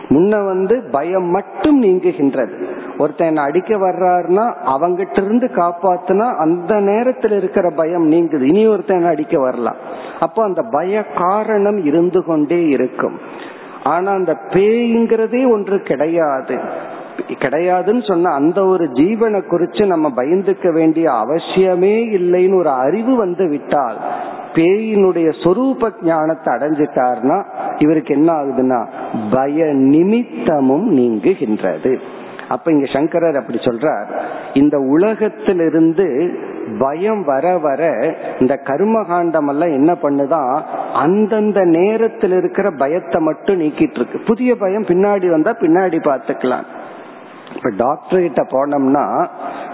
[0.10, 2.54] முன்ன வந்து பயம் மட்டும் நீங்குகின்றது.
[2.98, 8.41] ஒருத்தன் என்ன அடிக்க வர்றாருன்னா அவங்கிட்ட இருந்து காப்பாத்துனா அந்த நேரத்தில் இருக்கிற பயம் நீங்குது.
[8.41, 9.80] இனி ஒருத்தன் அடிக்க வரலாம்
[10.20, 13.18] அப்போ அந்த பய காரணம் இருந்து கொண்டே இருக்கும்.
[13.84, 16.58] ஆனா அந்த பேய்ங்கிறதே ஒன்று கிடையாது.
[17.28, 23.98] கிடையாதுன்னு சொன்ன அந்த ஒரு ஜீவனை குறிச்சு நம்ம பயந்துக்க வேண்டிய அவசியமே இல்லைன்னு ஒரு அறிவு வந்து விட்டால்
[24.54, 27.38] பேயினுடைய சொரூப ஞானத்தை அடைஞ்சிட்டார்னா
[27.78, 28.80] இவருக்கு என்ன ஆகுதுன்னா
[29.32, 31.91] பய நிமித்தமும் நீங்குகின்றது.
[32.50, 34.08] அப்ப இங்க சங்கரர் அப்படி சொல்றார்.
[34.54, 36.06] இந்த உலகத்திலிருந்து
[36.80, 37.82] பயம் வர வர
[38.39, 40.54] இந்த கர்மகாண்டம் எல்லாம் என்ன பண்ணுதான்
[41.04, 46.66] அந்தந்த நேரத்தில் இருக்கிற பயத்தை மட்டும் நீக்கிட்டு இருக்கு புதிய பயம் பின்னாடி வந்தா பின்னாடி பார்த்துக்கலாம்.
[47.56, 49.06] இப்ப டாக்டர் கிட்ட போனோம்னா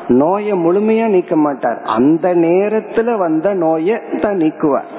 [0.07, 1.79] நோயை முழுமையா நீக்க மாட்டார்.
[1.97, 4.89] அந்த நேரத்துல வந்த நோயை தான் நீக்குவார்.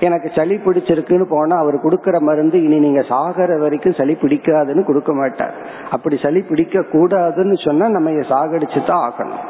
[0.00, 5.54] எனக்கு சளி பிடிச்சிருக்குன்னு போனா அவர் கொடுக்கற மருந்து இனி நீங்க சாகர வரைக்கும் சளி பிடிக்காதுன்னு கொடுக்க மாட்டார்.
[5.90, 9.42] அப்படி சளி பிடிக்க கூடாதுன்னு சொன்னா நம்ம சாகடிச்சு தான் ஆகணும்.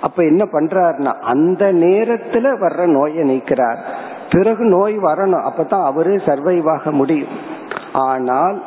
[0.00, 3.78] அப்ப என்ன பண்றாருன்னா அந்த நேரத்துல வர்ற நோயை நீக்கிறார்.
[4.30, 5.46] பிறகு நோய் வரணும்.
[5.50, 7.28] அப்பதான் அவரே சர்வைவ் ஆக முடியும்.
[7.92, 8.62] ஆனால்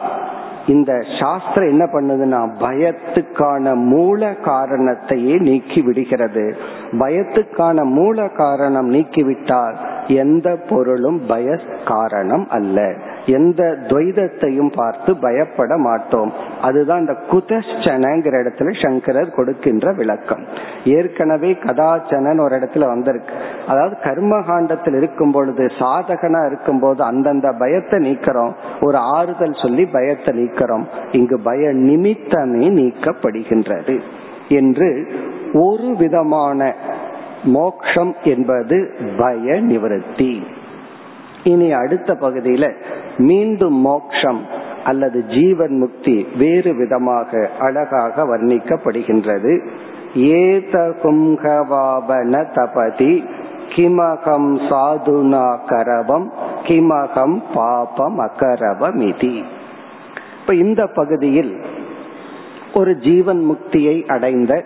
[0.67, 6.57] இந்த சாஸ்திரம் என்ன பண்ணுதுன்னா பயத்துக்கான மூல காரணத்தையே நீக்கி விடுகிறது.
[6.91, 12.93] பயத்துக்கான மூல காரணம் நீக்கிவிட்டால் எந்த பொருளும் பய காரணம் அல்ல.
[13.25, 16.33] எந்த துவைதத்தையும் பார்த்து பயப்பட மாட்டோம்.
[16.61, 20.45] அதுதான் இந்த குதஷ்சனங்கிற இடத்துல சங்கரர் கொடுக்கின்ற விளக்கம்.
[20.85, 23.33] ஏற்கனவே கதாச்சனன் ஒரு இடத்துல வந்திருக்கு.
[23.67, 28.53] அதாவது கர்மகாண்டத்தில் இருக்கும் பொழுது சாதகனா இருக்கும் போது அந்தந்த பயத்தை நீக்கிறோம்.
[28.81, 30.85] ஒரு ஆறுதல் சொல்லி பயத்தை நீக்கிறோம்.
[31.11, 34.01] இங்கு பய நிமித்தமே நீக்கப்படுகின்றது.
[34.47, 35.07] என்று
[35.53, 36.75] ஒரு விதமான
[37.43, 40.43] மோக்ஷம் என்பது பய நிவர்த்தி.
[41.43, 42.73] இனி அடுத்த பகுதியில
[43.17, 44.41] மீண்டும் மோக்ஷம்
[44.83, 49.67] அல்லது ஜீவன் முக்தி வேறு விதமாக அழகாக வர்ணிக்கப்படுகின்றது.
[50.15, 53.23] ஏத கும்கவாபன தபதி
[53.75, 56.27] கிமகம் சாதுனா கரவம்
[56.63, 59.43] கிமகம் பாபம் அகரவமிதி.
[60.41, 61.61] இப்ப இந்த பகுதியில்
[62.73, 64.65] ஒரு ஜீவன் முக்தியை அடைந்த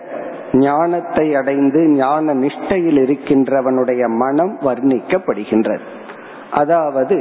[0.58, 5.86] ஞானத்தை அடைந்து ஞான நிஷ்டையில் இருக்கின்றவனுடைய மனம் வர்ணிக்கப்படுகின்றது.
[6.54, 7.16] அதாவது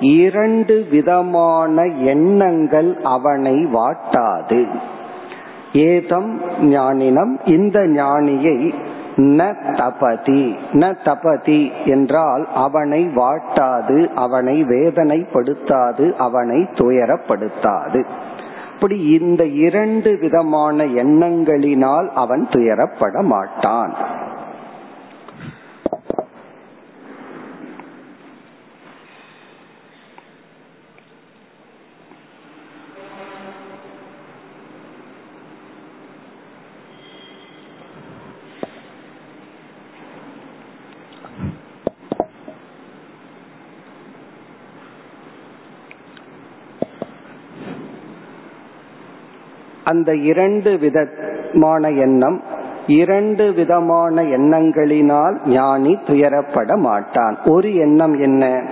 [0.00, 4.62] இரண்டு விதமான எண்ணங்கள் அவனை வாட்டாது.
[5.72, 6.30] ஏதம்
[6.62, 8.58] ஞானினம் இந்த ஞானியை
[9.16, 18.02] ந தபதி ந தபதி என்றால் அவனை வாட்டாது அவனை வேதனைப்படுத்தாது அவனை துயரப்படுத்தாது.
[18.78, 23.92] அப்படி இந்த இரண்டு விதமான எண்ணங்களினால் அவன் துயரப்பட மாட்டான்.
[49.88, 52.42] அந்த இரண்டு விதமான எண்ணம்
[52.86, 57.38] இரண்டு விதமான எண்ணங்களினால் ஞானி துயரப்பட மாட்டான்.
[57.44, 58.62] ஒரு எண்ணம் என்ன?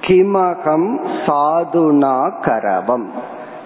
[0.00, 3.04] கிமகம் சாதுனா கரவம்.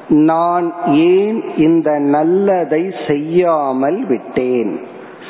[0.08, 4.80] நான் ஏன் இந்த நல்லதை செய்யாமல் விட்டேன்?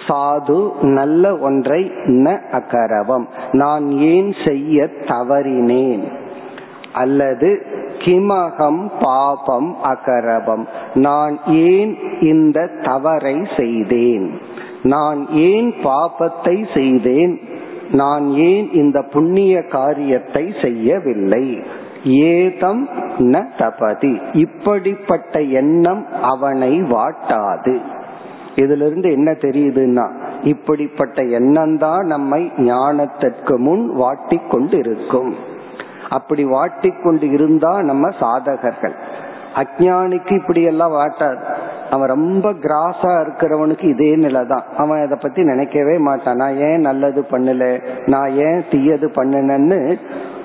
[0.09, 3.26] சாது நல்ல ஒன்றை ந அகரவம்.
[3.53, 6.03] நான் ஏன் செய்ய தவறினேன்?
[6.93, 7.69] அல்லது
[8.01, 14.26] கிமகம் பாபம் அகரவம் நான் ஏன் இந்த தவறை செய்தேன்?
[14.82, 17.40] நான் ஏன் பாபத்தை செய்தேன்?
[17.92, 21.59] நான் ஏன் இந்த புண்ணிய காரியத்தை செய்யவில்லை?
[22.05, 22.88] ஏதம்
[23.18, 24.20] ந தபதி.
[24.32, 27.76] இப்படிப்பட்ட எண்ணம் அவனை வாட்டாது.
[28.55, 30.07] இதுல இருந்து என்ன தெரியுதுன்னா
[30.42, 35.34] இப்படிப்பட்ட எண்ணம் தான் நம்மை ஞானத்திற்கு முன் வாட்டி கொண்டு இருக்கும்
[36.11, 38.96] அப்படி வாட்டிக்கொண்டு இருந்தா நம்ம சாதகர்கள்.
[39.54, 41.42] அஜானிக்கு இப்படி எல்லாம் வாட்டாது
[41.90, 46.36] அவன் ரொம்ப கிராஸா இருக்கிறவனுக்கு இதே நிலை தான் அவன் அதை பத்தி நினைக்கவே மாட்டான்.
[46.36, 47.64] நான் ஏன் நல்லது பண்ணல?
[48.06, 49.98] நான் ஏன் தீயது பண்ணினேன்னு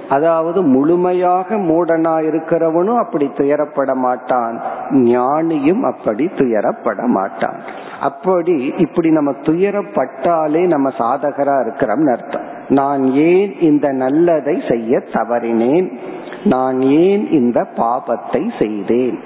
[0.09, 4.55] அதாவது முழுமையாக மூடனா இருக்கிறவனும் அப்படி துயரப்பட மாட்டான்.
[4.91, 7.57] ஞானியும் அப்படி துயரப்பட மாட்டான்.
[7.99, 12.45] அப்படி இப்படி நம்ம துயரப்பட்டாலே நம்ம சாதகரா இருக்கிறோம்னு அர்த்தம்.
[12.68, 15.97] நான் ஏன் இந்த நல்லதை செய்ய தவறினேன்?
[16.43, 19.20] நான் ஏன் இந்த பாபத்தை செய்தேன்?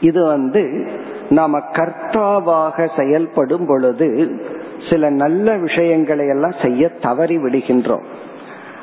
[0.00, 0.86] இது வந்து
[1.30, 4.30] நாம கர்த்தாவாக செயல்படும் பொழுது
[4.90, 8.02] சில நல்ல விஷயங்களை எல்லாம் செய்ய தவறி விடுகின்றோம்.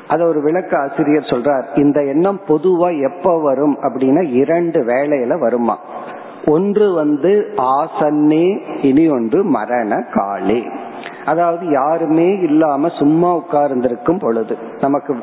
[0.08, 5.78] அத ஒரு விளக்க ஆசிரியர் சொல்றார் இந்த எண்ணம் பொதுவா எப்ப வரும் அப்படின்னா இரண்டு வேளையில வருமா?
[6.46, 10.62] ஒன்று வந்து ஆசன்னே இனி ஒன்று மரண காலே.
[11.24, 15.14] அதாவது யாருமே இல்லாம சும்மா உட்கார்ந்திருக்கும் பொழுது நமக்கு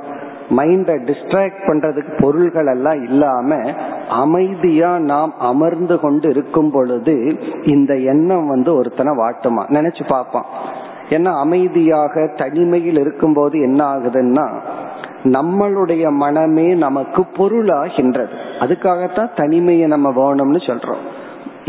[0.49, 3.73] மைண்ட டிஸ்ட்ராக்ட் பண்றதுக்கு பொருள்கள் எல்லாம் இல்லாம
[4.09, 9.63] அமைதியா நாம் அமர்ந்து கொண்டு இருக்கும் பொழுது இந்த எண்ணம் வந்து ஒருத்தனை வாட்டுமா?
[9.67, 10.45] நினைச்சு பார்ப்பான்
[11.09, 14.47] ஏன்னா அமைதியாக தனிமையில் இருக்கும்போது என்ன ஆகுதுன்னா
[15.23, 18.35] நம்மளுடைய மனமே நமக்கு பொருளாகின்றது.
[18.59, 21.03] அதுக்காகத்தான் தனிமையை நம்ம வேணும்னு சொல்றோம்.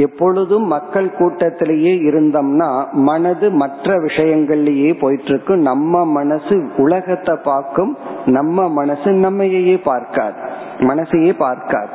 [0.01, 7.93] எப்பொழுதும் மக்கள் கூட்டத்திலேயே இருந்தோம்னா மனது மற்ற விஷயங்கள்லயே போயிட்டு இருக்கு நம்ம மனசு உலகத்தை பார்க்கும்
[8.27, 10.39] நம்ம மனசு நம்மையே பார்க்காது.
[10.81, 11.93] மனசையே பார்க்காது.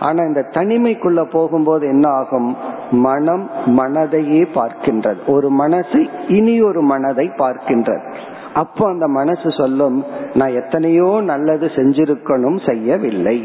[0.00, 2.50] ஆனா இந்த தனிமைக்குள்ள போகும்போது என்ன ஆகும்?
[2.90, 3.44] மனம்
[3.78, 5.20] மனதையே பார்க்கின்றது.
[5.26, 8.06] ஒரு மனசு இனி ஒரு மனதை பார்க்கின்றது.
[8.54, 9.98] அப்போ அந்த மனசு சொல்லும்
[10.34, 13.38] நான் எத்தனையோ நல்லது செஞ்சிருக்கணும் செய்யவில்லை.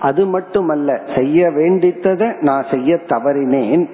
[0.00, 3.88] அது மட்டுமல்ல செய்ய வேண்டித்ததை நான் செய்ய தவறினேன்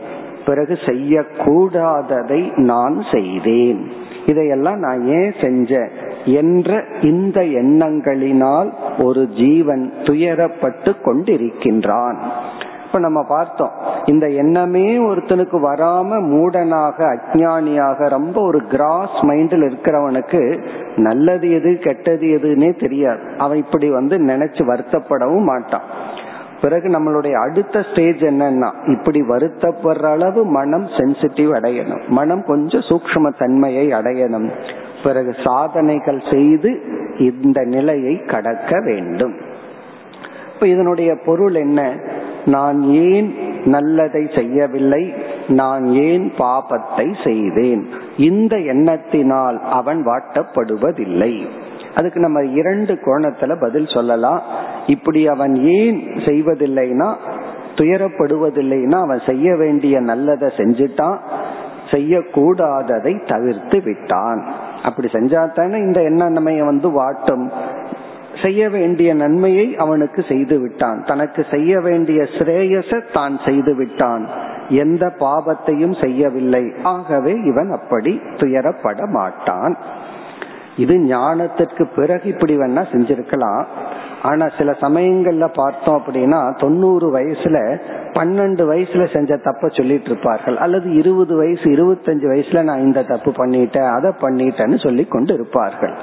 [0.46, 3.80] பிறகு செய்யக்கூடாததை நான் செய்தேன்.
[4.26, 5.90] இதையெல்லாம் நான் ஏன் செஞ்சேன்
[6.24, 8.70] என்ற இந்த எண்ணங்களினால்
[9.02, 12.18] ஒரு ஜீவன் துயரப்பட்டு கொண்டிருக்கின்றான்.
[12.86, 13.70] இப்ப நம்ம பார்த்தோம்
[14.04, 20.42] இந்த எண்ணமே ஒருத்தனுக்கு வராம மூடனாக அஜானியாக ரொம்ப ஒரு கிராஸ் மைண்டில் இருக்கிறவனுக்கு
[20.97, 23.20] நல்லது எது கெட்டது எதுன்னே தெரியாது.
[23.38, 25.82] அவன் இப்படி வந்து நினைச்சு வருத்தப்படவும் மாட்டான்.
[26.61, 32.07] பிறகு நம்மளுடைய அடுத்த ஸ்டேஜ் என்னன்னா இப்படி வருத்தப்படுற அளவு மனம் சென்சிட்டிவ் அடையணும்.
[32.09, 34.51] மனம் கொஞ்சம் சூக்ம தன்மையை அடையணும்.
[35.05, 36.80] பிறகு சாதனைகள் செய்து
[37.18, 39.34] இந்த நிலையை கடக்க வேண்டும்.
[40.55, 41.97] இப்ப இதனுடைய பொருள் என்ன?
[42.47, 43.34] நான் ஏன்
[43.67, 45.14] நல்லதை செய்யவில்லை
[45.49, 47.83] நான் ஏன் பாபத்தை செய்தேன்?
[48.17, 51.47] இந்த எண்ணத்தினால் அவன் வாட்டப்படுவதில்லை.
[51.95, 54.43] அதுக்கு நம்ம இரண்டு கோணத்துல பதில் சொல்லலாம்.
[54.87, 57.14] இப்படி அவன் ஏன் செய்வதில்லைன்னா
[57.75, 61.19] துயரப்படுவதில்லைன்னா அவன் செய்ய வேண்டிய நல்லதை செஞ்சுட்டான்
[61.91, 64.41] செய்யக்கூடாததை தவிர்த்து விட்டான்.
[64.85, 67.45] அப்படி செஞ்சா தானே இந்த நம்ம வந்து வாட்டும்.
[68.43, 71.05] செய்ய வேண்டிய நன்மையை அவனுக்கு செய்து விட்டான்.
[71.05, 74.28] தனக்கு செய்ய வேண்டிய ஸ்ரேயச தான் செய்து விட்டான்.
[74.68, 76.72] எந்த பாவத்தையும் செய்யவில்லை.
[76.82, 79.76] ஆகவே இவன் அப்படி துயரப்பட மாட்டான்.
[80.76, 83.64] இது ஞானத்திற்கு பிறகு இப்படி வேணா செஞ்சிருக்கலாம்.
[84.22, 87.78] ஆனா சில சமயங்கள்ல பார்த்தோம் அப்படின்னா தொண்ணூறு வயசுல
[88.12, 90.57] பன்னெண்டு வயசுல செஞ்ச தப்ப சொல்லிட்டு இருப்பார்கள்.
[90.57, 95.95] அல்லது இருபது வயசு இருபத்தஞ்சு வயசுல நான் இந்த தப்பு பண்ணிட்டேன் அதை பண்ணிட்டேன்னு சொல்லி கொண்டு இருப்பார்கள்.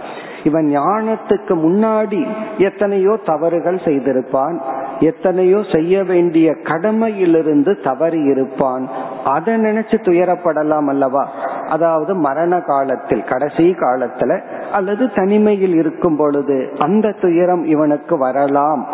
[0.44, 2.22] இவன் ஞானத்துக்கு முன்னாடி
[2.58, 4.62] எத்தனையோ தவறுகள் செய்திருப்பான்
[5.00, 8.90] எத்தனையோ செய்ய வேண்டிய கடமையிலிருந்து தவறி இருப்பான்.
[9.26, 11.28] அதை நினைச்சு துயரப்படலாம் அல்லவா?
[11.70, 14.42] அதாவது மரண காலத்தில் கடைசி காலத்துல
[14.72, 18.88] அல்லது தனிமையில் இருக்கும் பொழுது அந்த துயரம் இவனுக்கு வரலாம்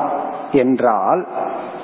[0.51, 1.27] என்றால்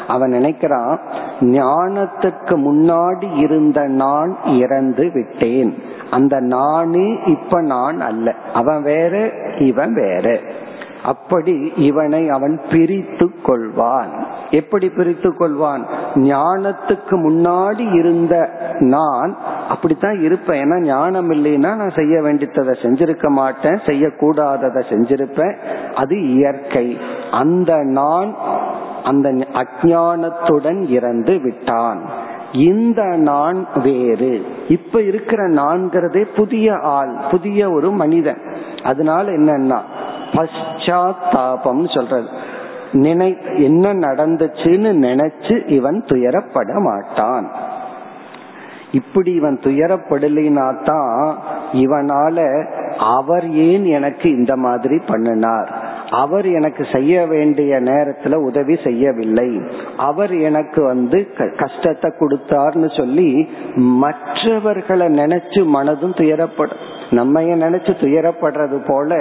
[0.08, 0.97] அவன் நினைக்கிறான்
[1.39, 5.78] ஞானத்துக்கு முன்னாடி இருந்த நான் இறந்து விட்டேன்.
[6.12, 8.34] அந்த நானே இப்ப நான் அல்ல.
[8.53, 10.39] அவன் வேற இவன் வேற.
[11.03, 14.24] அப்படி இவனை அவன் பிரித்து கொள்வான்.
[14.49, 15.84] எப்படி பிரித்து கொள்வான்?
[16.16, 18.49] ஞானத்துக்கு முன்னாடி இருந்த
[18.80, 19.38] நான்
[19.70, 20.64] அப்படித்தான் இருப்பேன்.
[20.64, 25.56] ஏன்னா ஞானம் இல்லைன்னா நான் செய்ய வேண்டியதை செஞ்சிருக்க மாட்டேன் செய்யக்கூடாததை செஞ்சிருப்பேன்.
[25.95, 26.97] அது இயற்கை.
[27.32, 28.36] அந்த நான்
[29.06, 32.01] அந்த அஜானத்துடன் இறந்து விட்டான்.
[32.51, 34.45] இந்த நான் வேறு.
[34.68, 38.41] இப்ப இருக்கிற நான்கிறதே புதிய ஆள் புதிய ஒரு மனிதன்.
[38.84, 39.80] அதனால என்னன்னா
[40.32, 42.28] பஷாத்தாபம் சொல்றது.
[42.91, 47.47] நினை என்ன நடந்துச்சுன்னு நினைச்சு இவன் துயரப்பட மாட்டான்.
[48.91, 51.38] இப்படி இவன் துயரப்படலினா தான்
[51.74, 52.38] இவனால
[52.97, 55.70] அவர் ஏன் எனக்கு இந்த மாதிரி பண்ணினார்?
[56.16, 59.47] அவர் எனக்கு செய்ய வேண்டிய நேரத்துல உதவி செய்யவில்லை.
[59.97, 61.20] அவர் எனக்கு வந்து
[61.57, 63.30] கஷ்டத்தை கொடுத்தார்னு சொல்லி
[63.76, 66.84] மற்றவர்களை நினைச்சு மனதும் துயரப்படும்.
[67.12, 69.16] நம்ம நினைச்சு துயரப்படுறது போல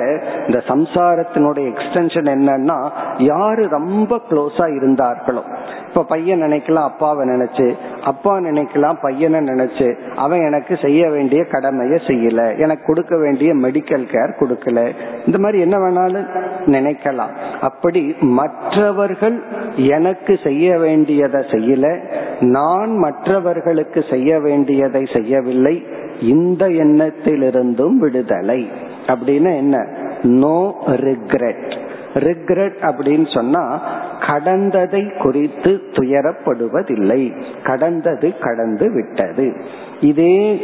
[0.46, 5.42] இந்த சம்சாரத்தினுடைய எக்ஸ்டென்ஷன் என்னன்னா யாரு ரொம்ப க்ளோஸா இருந்தார்களோ.
[5.88, 7.74] இப்ப பையன் நினைக்கலாம் அப்பாவை நினைச்சு.
[8.04, 9.94] அப்பா நினைக்கலாம் பையனை நினைச்சு.
[10.16, 12.58] அவன் எனக்கு செய்ய வேண்டிய கடமையை செய்யல.
[12.58, 14.92] எனக்கு கொடுக்க வேண்டிய மெடிக்கல் கேர் கொடுக்கல.
[15.26, 16.26] இந்த மாதிரி என்ன வேணாலும்
[16.66, 17.30] நினைக்கலாம்.
[17.60, 19.42] அப்படி மற்றவர்கள்
[19.76, 21.98] எனக்கு செய்ய வேண்டியதை செய்யல.
[22.40, 26.02] நான் மற்றவர்களுக்கு செய்ய வேண்டியதை செய்யவில்லை.
[26.20, 28.68] இந்த எண்ணத்திலிருந்தும் விடுதலை.
[29.06, 29.86] அப்படின்னு என்ன?
[30.22, 31.82] நோ ரிக்ரெட்
[32.14, 33.80] ரிக்ரெட் அப்படின்னு சொன்னா
[34.20, 37.42] கடந்ததை குறித்து துயரப்படுவதில்லை.
[37.64, 39.54] கடந்தது கடந்து விட்டது.
[40.00, 40.62] இதே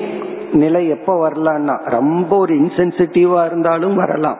[0.52, 4.38] நிலை எப்ப வரலாம்னா ரொம்ப ஒரு இன்சென்சிட்டிவா இருந்தாலும் வரலாம்.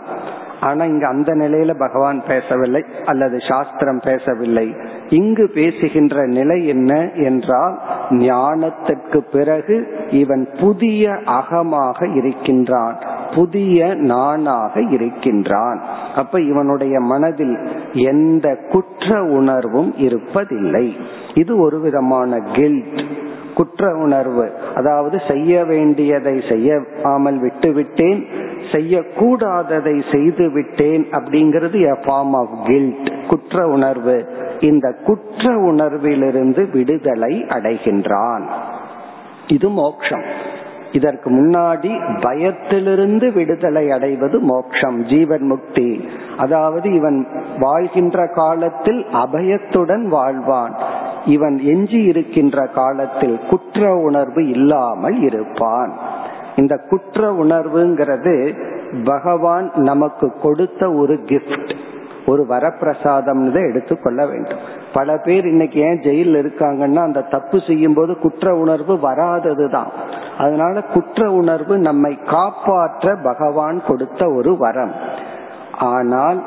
[0.61, 4.77] ஆனா இங்க அந்த நிலையில பகவான் பேசவில்லை அல்லது சாஸ்திரம் பேசவில்லை.
[5.09, 7.79] இங்கு பேசுகின்ற நிலை என்ன என்றால்
[8.11, 9.77] ஞானத்துக்கு பிறகு
[10.11, 12.97] இவன் புதிய அகமாக இருக்கின்றான்
[13.35, 15.81] புதிய நானாக இருக்கின்றான்.
[16.17, 17.57] அப்ப இவனுடைய மனதில்
[17.93, 20.87] எந்த குற்ற உணர்வும் இருப்பதில்லை.
[21.35, 23.01] இது ஒரு விதமான கில்ட்
[23.55, 24.53] குற்ற உணர்வு.
[24.75, 28.25] அதாவது செய்ய வேண்டியதை செய்யாமல் விட்டுவிட்டேன்
[28.73, 34.29] செய்யக்கூடாததை செய்து விட்டேன் அப்படிங்கிறது எ ஃபார்ம் ஆஃப் கில்ட் குற்ற உணர்வு.
[34.61, 38.43] இந்த குற்ற உணர்விலிருந்து விடுதலை அடைகின்றான்.
[39.47, 40.25] இது மோக்ஷம்.
[40.93, 46.09] இதற்கு முன்னாடி பயத்திலிருந்து விடுதலை அடைவது மோக்ஷம் ஜீவன் முக்தி.
[46.37, 47.27] அதாவது இவன்
[47.59, 50.75] வாழ்கின்ற காலத்தில் அபயத்துடன் வாழ்வான்.
[51.27, 55.99] இவன் எஞ்சி இருக்கின்ற காலத்தில் குற்ற உணர்வு இல்லாமல் இருப்பான்.
[56.57, 58.59] இந்த குற்ற உணர்வுங்கிறது
[59.05, 61.77] பகவான் நமக்கு கொடுத்த ஒரு கிஃப்ட்
[62.27, 64.59] ஒரு வரப்பிரசாதம் எடுத்துக்கொள்ள வேண்டும்.
[64.93, 69.87] பல பேர் இன்னைக்கு ஏன் ஜெயில இருக்காங்கன்னா அந்த தப்பு செய்யும் போது குற்ற உணர்வு வராததுதான்.
[70.39, 74.93] அதனால குற்ற உணர்வு நம்மை காப்பாற்ற பகவான் கொடுத்த ஒரு வரம்.
[75.81, 76.43] ஆனால்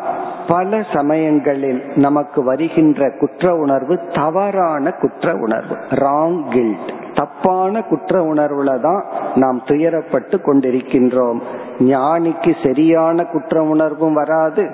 [0.47, 5.75] பல சமயங்களில் நமக்கு வருகின்ற குற்ற உணர்வு தவறான குற்ற உணர்வு.
[5.89, 9.03] ராங் கில்ட் தப்பான குற்ற உணர்வுல தான்
[9.35, 11.41] நாம் துயரப்பட்டு கொண்டிருக்கின்றோம்.
[11.79, 14.69] ஞானிக்கு சரியான குற்ற உணர்வும் வராது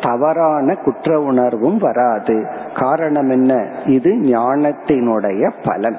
[0.00, 2.46] தவறான குற்ற உணர்வும் வராது.
[2.74, 3.66] காரணம் என்ன?
[3.86, 5.96] இது ஞானத்தினுடைய பலன்.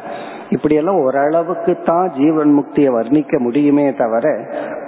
[0.54, 4.28] இப்படியெல்லாம் ஓரளவுக்கு தான் ஜீவன் முக்தியை வர்ணிக்க முடியுமே தவிர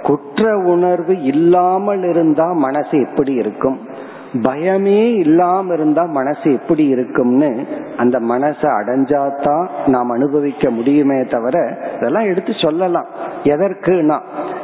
[0.02, 0.42] குற்ற
[0.72, 3.78] உணர்வு இல்லாமல் இருந்தா மனசு எப்படி இருக்கும்?
[4.42, 7.50] பயமே இல்லாம இருந்தா மனசு எப்படி இருக்கும்னு
[7.96, 11.56] அந்த மனசை அடைஞ்சாதான் நாம் அனுபவிக்க முடியுமே தவிர
[11.96, 13.08] இதெல்லாம் எடுத்து சொல்லலாம்.
[13.44, 14.18] எதற்குனா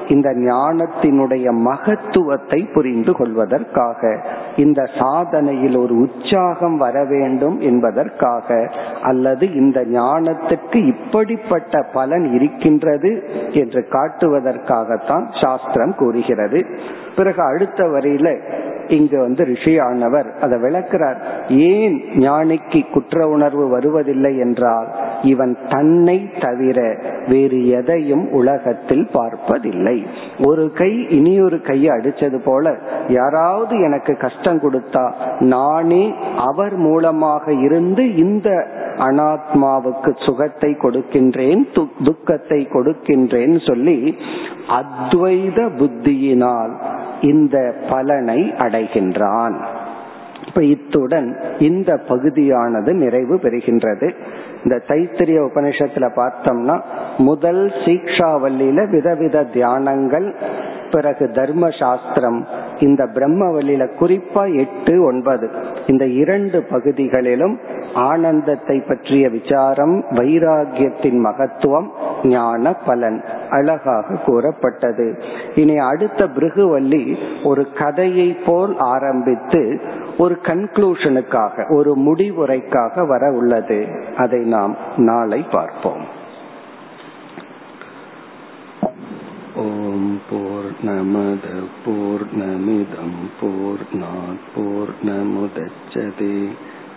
[0.09, 4.27] இந்த ஞானத்தினுடைய மகத்துவத்தை புரிந்து கொள்வதற்காக
[4.57, 8.71] இந்த சாதனையில் ஒரு உற்சாகம் வர வேண்டும் என்பதற்காக
[9.03, 16.67] அல்லது இந்த ஞானத்துக்கு இப்படிப்பட்ட பலன் இருக்கின்றது என்று காட்டுவதற்காகத்தான் சாஸ்திரம் கூறுகிறது.
[17.17, 18.41] பிறகு அடுத்த வரியில
[18.89, 21.17] இங்கு வந்து ரிஷியானவர் அதை விளக்கிறார்.
[21.49, 24.89] ஏன் ஞானிக்கு குற்ற உணர்வு வருவதில்லை என்றால்
[25.23, 26.79] இவன் தன்னை தவிர
[27.29, 29.97] வேறு எதையும் உலகத்தில் பார்ப்பதில்லை.
[30.47, 32.75] ஒரு கை இனியொரு கையை அடிச்சது போல
[33.09, 35.05] யாராவது எனக்கு கஷ்டம் கொடுத்தா
[35.39, 38.51] நானே அவர் மூலமாக இருந்து இந்த
[38.99, 41.63] அனாத்மாவுக்கு சுகத்தை கொடுக்கின்றேன்
[42.05, 43.99] துக்கத்தை கொடுக்கின்றேன் சொல்லி
[44.69, 46.73] அத்வைத புத்தியினால்
[47.21, 47.57] இந்த
[47.89, 49.57] பலனை அடைகின்றான்.
[50.47, 54.15] இப்ப இத்துடன் இந்த பகுதியானது நிறைவு பெறுகின்றது.
[54.65, 56.81] இந்த தைத்திரிய உபனிஷத்துல பார்த்தோம்னா
[57.19, 60.35] முதல் சீக்ஷாவல்லியில விதவித தியானங்கள்
[60.91, 62.49] பிறகு தர்ம சாஸ்திரம்
[62.79, 65.51] இந்த பிரம்மவல்லியில குறிப்பா எட்டு ஒன்பது.
[65.87, 67.59] இந்த இரண்டு பகுதிகளிலும்
[67.95, 71.91] ஆனந்தத்தை பற்றிய விசாரம் வைராகியத்தின் மகத்துவம்
[72.23, 75.23] ஞான பலன் அழகாக கூறப்பட்டது.
[75.55, 79.81] இனி அடுத்த பிருகுவல்லி ஒரு கதையை போல் ஆரம்பித்து
[80.19, 83.89] ஒரு கன்க்ளூஷனுக்காக ஒரு முடிவுரைக்காக வர உள்ளது.
[84.17, 86.21] அதை நாம் நாளை பார்ப்போம்.
[89.57, 91.47] ஓம் போர் நமத
[91.85, 92.27] போர்